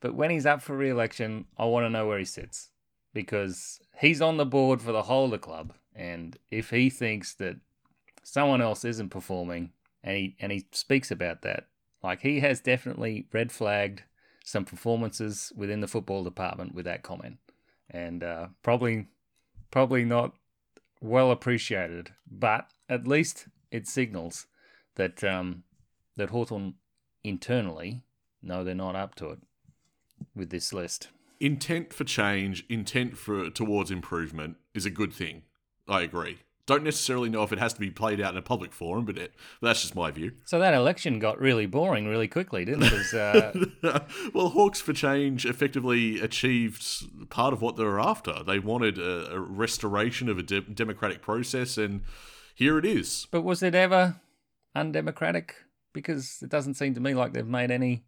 [0.00, 2.70] But when he's up for re-election, I want to know where he sits.
[3.12, 7.32] Because he's on the board for the whole of the club, and if he thinks
[7.34, 7.56] that
[8.22, 9.70] someone else isn't performing,
[10.04, 11.68] and he and he speaks about that,
[12.02, 14.02] like he has definitely red flagged
[14.44, 17.38] some performances within the football department with that comment,
[17.88, 19.06] and uh, probably
[19.70, 20.34] probably not
[21.00, 24.46] well appreciated, but at least it signals
[24.96, 25.64] that um,
[26.16, 26.74] that Hawthorn
[27.24, 28.02] internally
[28.42, 29.38] know they're not up to it
[30.34, 31.08] with this list.
[31.40, 35.42] Intent for change, intent for towards improvement is a good thing.
[35.88, 36.38] I agree.
[36.66, 39.16] Don't necessarily know if it has to be played out in a public forum, but
[39.16, 40.32] it, that's just my view.
[40.44, 43.14] So that election got really boring really quickly, didn't it?
[43.84, 44.00] uh,
[44.34, 46.84] well, Hawks for Change effectively achieved
[47.30, 48.42] part of what they were after.
[48.42, 52.00] They wanted a, a restoration of a de- democratic process, and
[52.56, 53.28] here it is.
[53.30, 54.16] but was it ever
[54.74, 55.54] undemocratic?
[55.92, 58.02] Because it doesn't seem to me like they've made any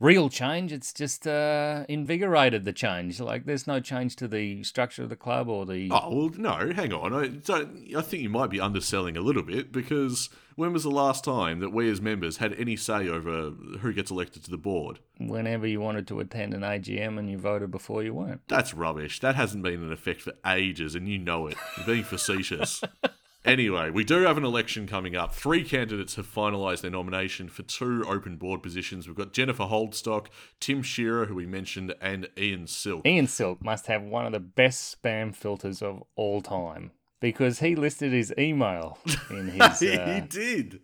[0.00, 0.72] real change.
[0.72, 3.20] It's just uh, invigorated the change.
[3.20, 5.90] Like there's no change to the structure of the club or the.
[5.92, 7.12] Oh well, no, hang on.
[7.12, 7.94] I don't.
[7.94, 11.60] I think you might be underselling a little bit because when was the last time
[11.60, 14.98] that we as members had any say over who gets elected to the board?
[15.18, 18.40] Whenever you wanted to attend an AGM and you voted before you weren't.
[18.48, 19.20] That's rubbish.
[19.20, 21.56] That hasn't been in effect for ages, and you know it.
[21.76, 22.82] You're being facetious.
[23.44, 25.34] Anyway, we do have an election coming up.
[25.34, 29.06] Three candidates have finalised their nomination for two open board positions.
[29.06, 30.26] We've got Jennifer Holdstock,
[30.60, 33.06] Tim Shearer, who we mentioned, and Ian Silk.
[33.06, 36.90] Ian Silk must have one of the best spam filters of all time
[37.20, 38.98] because he listed his email
[39.30, 39.78] in his.
[39.80, 40.80] he Uh, did.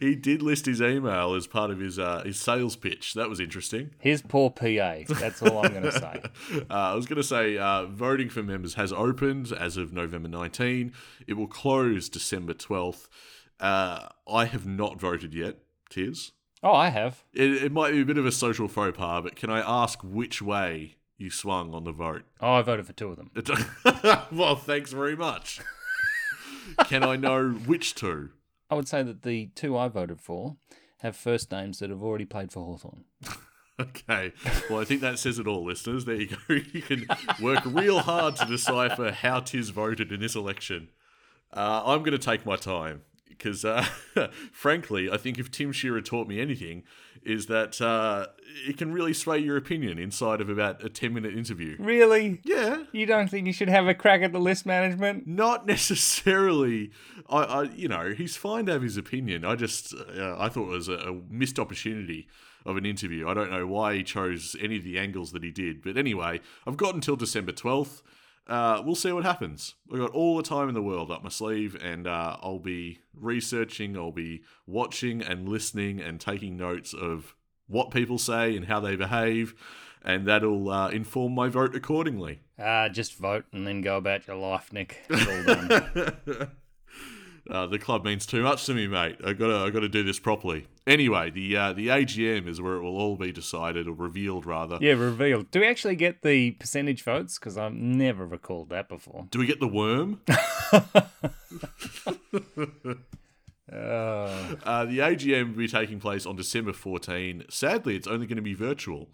[0.00, 3.14] He did list his email as part of his uh, his sales pitch.
[3.14, 3.90] That was interesting.
[3.98, 4.96] his poor PA.
[5.08, 6.22] That's all I'm going to say.
[6.70, 10.28] Uh, I was going to say uh, voting for members has opened as of November
[10.28, 10.92] 19.
[11.26, 13.08] It will close December 12th.
[13.60, 15.58] Uh, I have not voted yet.
[15.90, 16.32] Tears.
[16.62, 17.22] Oh, I have.
[17.34, 20.00] It, it might be a bit of a social faux pas, but can I ask
[20.02, 22.22] which way you swung on the vote?
[22.40, 23.30] Oh, I voted for two of them.
[24.32, 25.60] well, thanks very much.
[26.86, 28.30] can I know which two?
[28.70, 30.56] I would say that the two I voted for
[30.98, 33.04] have first names that have already played for Hawthorn.
[33.80, 34.32] Okay.
[34.70, 36.04] Well, I think that says it all, listeners.
[36.04, 36.36] There you go.
[36.72, 37.06] You can
[37.42, 40.90] work real hard to decipher how Tiz voted in this election.
[41.52, 43.02] Uh, I'm going to take my time
[43.36, 43.84] because, uh,
[44.52, 46.84] frankly, I think if Tim Shearer taught me anything,
[47.22, 48.26] is that uh,
[48.66, 51.76] it can really sway your opinion inside of about a 10 minute interview.
[51.78, 52.40] Really?
[52.44, 52.84] Yeah.
[52.92, 55.26] You don't think you should have a crack at the list management?
[55.26, 56.90] Not necessarily.
[57.28, 59.44] I, I you know, he's fine to have his opinion.
[59.44, 62.28] I just, uh, I thought it was a, a missed opportunity
[62.66, 63.28] of an interview.
[63.28, 65.82] I don't know why he chose any of the angles that he did.
[65.82, 68.02] But anyway, I've got until December 12th.
[68.46, 69.74] Uh, we'll see what happens.
[69.90, 72.98] I've got all the time in the world up my sleeve, and uh, I'll be
[73.14, 77.34] researching, I'll be watching and listening and taking notes of
[77.68, 79.54] what people say and how they behave,
[80.02, 82.40] and that'll uh, inform my vote accordingly.
[82.58, 85.00] Ah, just vote and then go about your life, Nick.
[85.08, 86.48] It's all done.
[87.50, 89.16] Uh, the club means too much to me, mate.
[89.22, 90.66] I gotta, I gotta do this properly.
[90.86, 94.76] Anyway, the uh, the AGM is where it will all be decided or revealed, rather.
[94.82, 95.50] yeah, revealed.
[95.50, 97.38] Do we actually get the percentage votes?
[97.38, 99.26] Because I've never recalled that before.
[99.30, 100.20] Do we get the worm?
[100.30, 102.96] Oh.
[103.72, 107.44] Uh, the AGM will be taking place on December 14.
[107.48, 109.08] Sadly, it's only going to be virtual,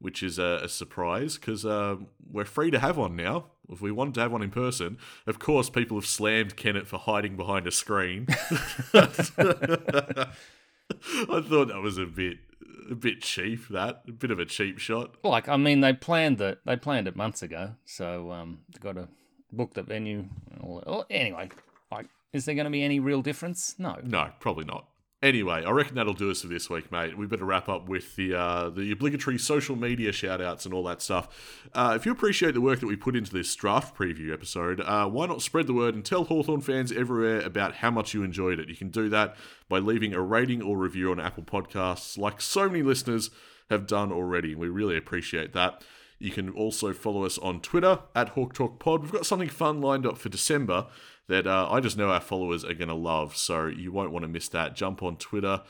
[0.00, 1.96] which is a, a surprise because uh,
[2.30, 3.46] we're free to have one now.
[3.70, 6.98] If we wanted to have one in person, of course, people have slammed Kennett for
[6.98, 8.26] hiding behind a screen.
[11.30, 12.38] I thought that was a bit,
[12.90, 13.68] a bit cheap.
[13.68, 15.16] That a bit of a cheap shot.
[15.22, 16.60] Like, I mean, they planned it.
[16.64, 19.08] They planned it months ago, so um, they got to
[19.52, 20.24] book the venue.
[20.50, 20.86] And all that.
[20.86, 21.50] Well, anyway,
[21.90, 23.74] like, is there going to be any real difference?
[23.78, 23.98] No.
[24.02, 24.88] No, probably not.
[25.22, 27.16] Anyway, I reckon that'll do us for this week, mate.
[27.16, 30.82] We better wrap up with the uh, the obligatory social media shout outs and all
[30.84, 31.28] that stuff.
[31.72, 35.06] Uh, if you appreciate the work that we put into this draft preview episode, uh,
[35.06, 38.58] why not spread the word and tell Hawthorn fans everywhere about how much you enjoyed
[38.58, 38.68] it?
[38.68, 39.36] You can do that
[39.68, 43.30] by leaving a rating or review on Apple Podcasts, like so many listeners
[43.70, 44.56] have done already.
[44.56, 45.84] We really appreciate that.
[46.18, 49.02] You can also follow us on Twitter at Hawk Talk Pod.
[49.02, 50.86] We've got something fun lined up for December
[51.28, 53.36] that uh, I just know our followers are going to love.
[53.36, 54.74] So you won't want to miss that.
[54.74, 55.62] Jump on Twitter,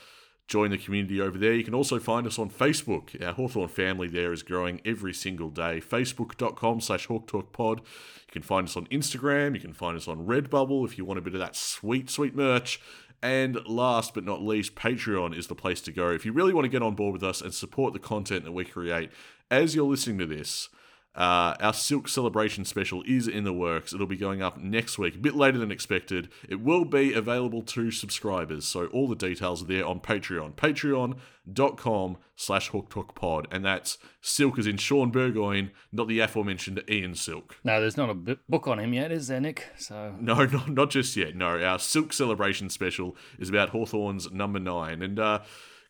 [0.48, 1.52] join the community over there.
[1.52, 3.20] You can also find us on Facebook.
[3.24, 5.80] Our Hawthorn family there is growing every single day.
[5.80, 7.78] Facebook.com slash HawkTalkPod.
[7.78, 9.54] You can find us on Instagram.
[9.54, 12.34] You can find us on Redbubble if you want a bit of that sweet, sweet
[12.34, 12.80] merch.
[13.22, 16.10] And last but not least, Patreon is the place to go.
[16.10, 18.52] If you really want to get on board with us and support the content that
[18.52, 19.10] we create
[19.48, 20.68] as you're listening to this,
[21.14, 23.92] uh, our Silk Celebration special is in the works.
[23.92, 26.30] It'll be going up next week, a bit later than expected.
[26.48, 30.54] It will be available to subscribers, so all the details are there on Patreon.
[30.54, 37.56] Patreon.com slash HawkTalkPod, and that's Silk is in Shaun Burgoyne, not the aforementioned Ian Silk.
[37.62, 39.66] No, there's not a b- book on him yet, is there, Nick?
[39.76, 41.36] So No, not, not just yet.
[41.36, 45.40] No, our Silk Celebration special is about Hawthorn's number nine, and uh,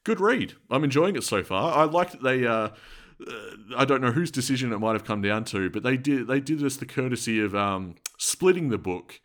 [0.03, 0.55] good read.
[0.69, 1.77] I'm enjoying it so far.
[1.77, 2.45] I like that they...
[2.45, 2.71] Uh,
[3.29, 6.27] uh, I don't know whose decision it might have come down to, but they did
[6.27, 9.21] they did us the courtesy of um, splitting the book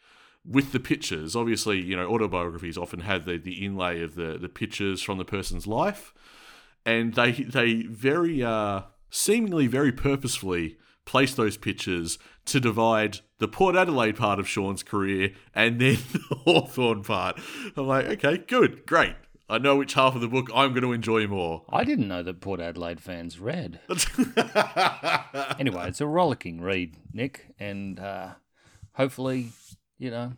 [0.45, 1.35] with the pictures.
[1.35, 5.25] Obviously, you know, autobiographies often have the, the inlay of the, the pictures from the
[5.25, 6.13] person's life,
[6.85, 13.75] and they they very uh, seemingly very purposefully place those pictures to divide the Port
[13.75, 17.39] Adelaide part of Shaun's career and then the Hawthorn part.
[17.75, 19.15] I'm like, okay, good, great.
[19.49, 21.63] I know which half of the book I'm going to enjoy more.
[21.69, 23.79] I didn't know that Port Adelaide fans read.
[25.57, 28.33] anyway, it's a rollicking read, Nick, and uh,
[28.93, 29.49] hopefully,
[29.97, 30.33] you know,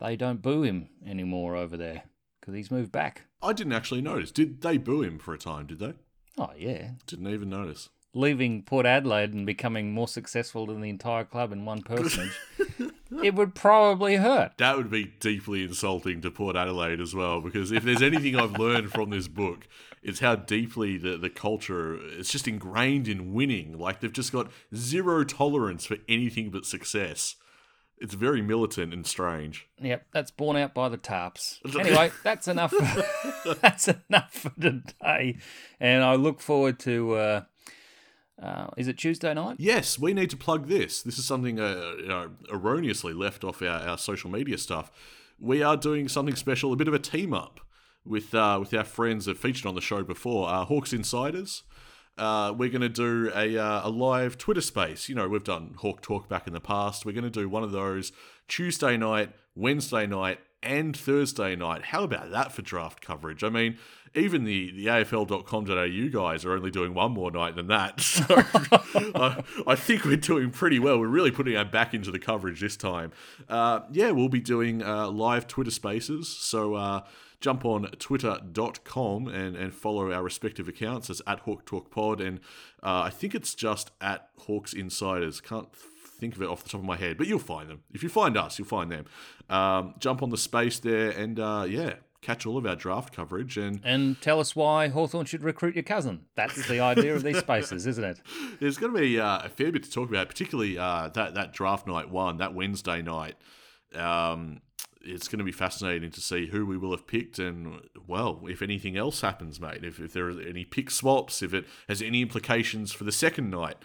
[0.00, 2.02] they don't boo him anymore over there
[2.40, 3.22] because he's moved back.
[3.40, 4.30] I didn't actually notice.
[4.30, 5.94] Did they boo him for a time, did they?
[6.36, 7.88] Oh yeah, Didn't even notice.
[8.14, 12.38] Leaving Port Adelaide and becoming more successful than the entire club in one personage,
[13.22, 14.52] it would probably hurt.
[14.58, 18.58] That would be deeply insulting to Port Adelaide as well, because if there's anything I've
[18.58, 19.66] learned from this book,
[20.02, 23.78] it's how deeply the, the culture it's just ingrained in winning.
[23.78, 27.36] Like they've just got zero tolerance for anything but success.
[27.98, 29.68] It's very militant and strange.
[29.80, 31.60] Yep, that's borne out by the tarps.
[31.78, 32.74] Anyway, that's enough.
[33.60, 35.36] that's enough for today,
[35.78, 37.14] and I look forward to.
[37.14, 37.42] Uh,
[38.42, 39.56] uh, is it Tuesday night?
[39.58, 41.02] Yes, we need to plug this.
[41.02, 44.90] This is something uh, you know, erroneously left off our, our social media stuff.
[45.38, 47.60] We are doing something special, a bit of a team up
[48.04, 51.62] with uh, with our friends that featured on the show before, uh, Hawks Insiders.
[52.18, 55.08] Uh, we're going to do a, uh, a live Twitter space.
[55.08, 57.06] You know, we've done Hawk Talk back in the past.
[57.06, 58.12] We're going to do one of those
[58.48, 61.86] Tuesday night, Wednesday night, and Thursday night.
[61.86, 63.42] How about that for draft coverage?
[63.42, 63.78] I mean,
[64.14, 68.00] even the, the AFL.com.au guys are only doing one more night than that.
[68.12, 68.24] So
[69.14, 70.98] I, I think we're doing pretty well.
[70.98, 73.12] We're really putting our back into the coverage this time.
[73.48, 76.28] Uh, yeah, we'll be doing uh, live Twitter spaces.
[76.28, 77.02] So uh,
[77.40, 81.08] jump on twitter.com and, and follow our respective accounts.
[81.10, 82.20] It's at Hawk Talk Pod.
[82.20, 82.38] And
[82.82, 85.40] uh, I think it's just at Hawks Insiders.
[85.40, 87.80] Can't think of it off the top of my head, but you'll find them.
[87.92, 89.06] If you find us, you'll find them.
[89.48, 93.58] Um, jump on the space there and uh, yeah, catch all of our draft coverage
[93.58, 96.24] and And tell us why Hawthorn should recruit your cousin.
[96.36, 98.20] That's the idea of these spaces, isn't it?
[98.60, 101.52] there's going to be uh, a fair bit to talk about, particularly uh, that that
[101.52, 103.34] draft night one, that Wednesday night.
[103.94, 104.62] Um,
[105.04, 108.62] it's going to be fascinating to see who we will have picked, and well, if
[108.62, 109.84] anything else happens, mate.
[109.84, 113.50] If, if there are any pick swaps, if it has any implications for the second
[113.50, 113.76] night.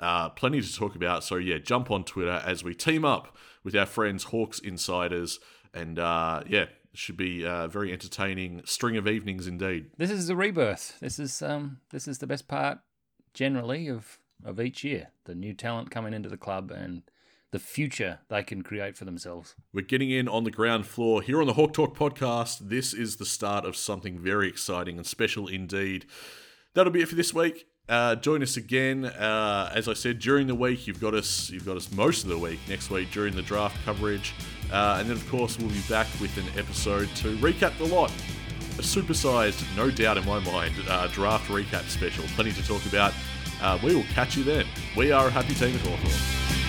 [0.00, 1.22] Uh, plenty to talk about.
[1.22, 5.38] So yeah, jump on Twitter as we team up with our friends Hawks Insiders,
[5.72, 9.90] and uh, yeah, should be a very entertaining string of evenings indeed.
[9.96, 10.98] This is the rebirth.
[11.00, 12.78] This is um this is the best part
[13.32, 15.08] generally of of each year.
[15.24, 17.02] The new talent coming into the club and
[17.50, 19.54] the future they can create for themselves.
[19.72, 22.68] We're getting in on the ground floor here on the Hawk Talk podcast.
[22.68, 26.06] This is the start of something very exciting and special indeed.
[26.74, 27.66] That'll be it for this week.
[27.86, 29.04] Uh, join us again.
[29.04, 31.50] Uh, as I said, during the week, you've got us.
[31.50, 34.32] You've got us most of the week next week during the draft coverage,
[34.72, 38.10] uh, and then of course we'll be back with an episode to recap the lot.
[38.78, 42.24] A supersized, no doubt in my mind, uh, draft recap special.
[42.34, 43.12] Plenty to talk about.
[43.60, 44.66] Uh, we will catch you then.
[44.96, 46.63] We are a happy team at Hawthorn.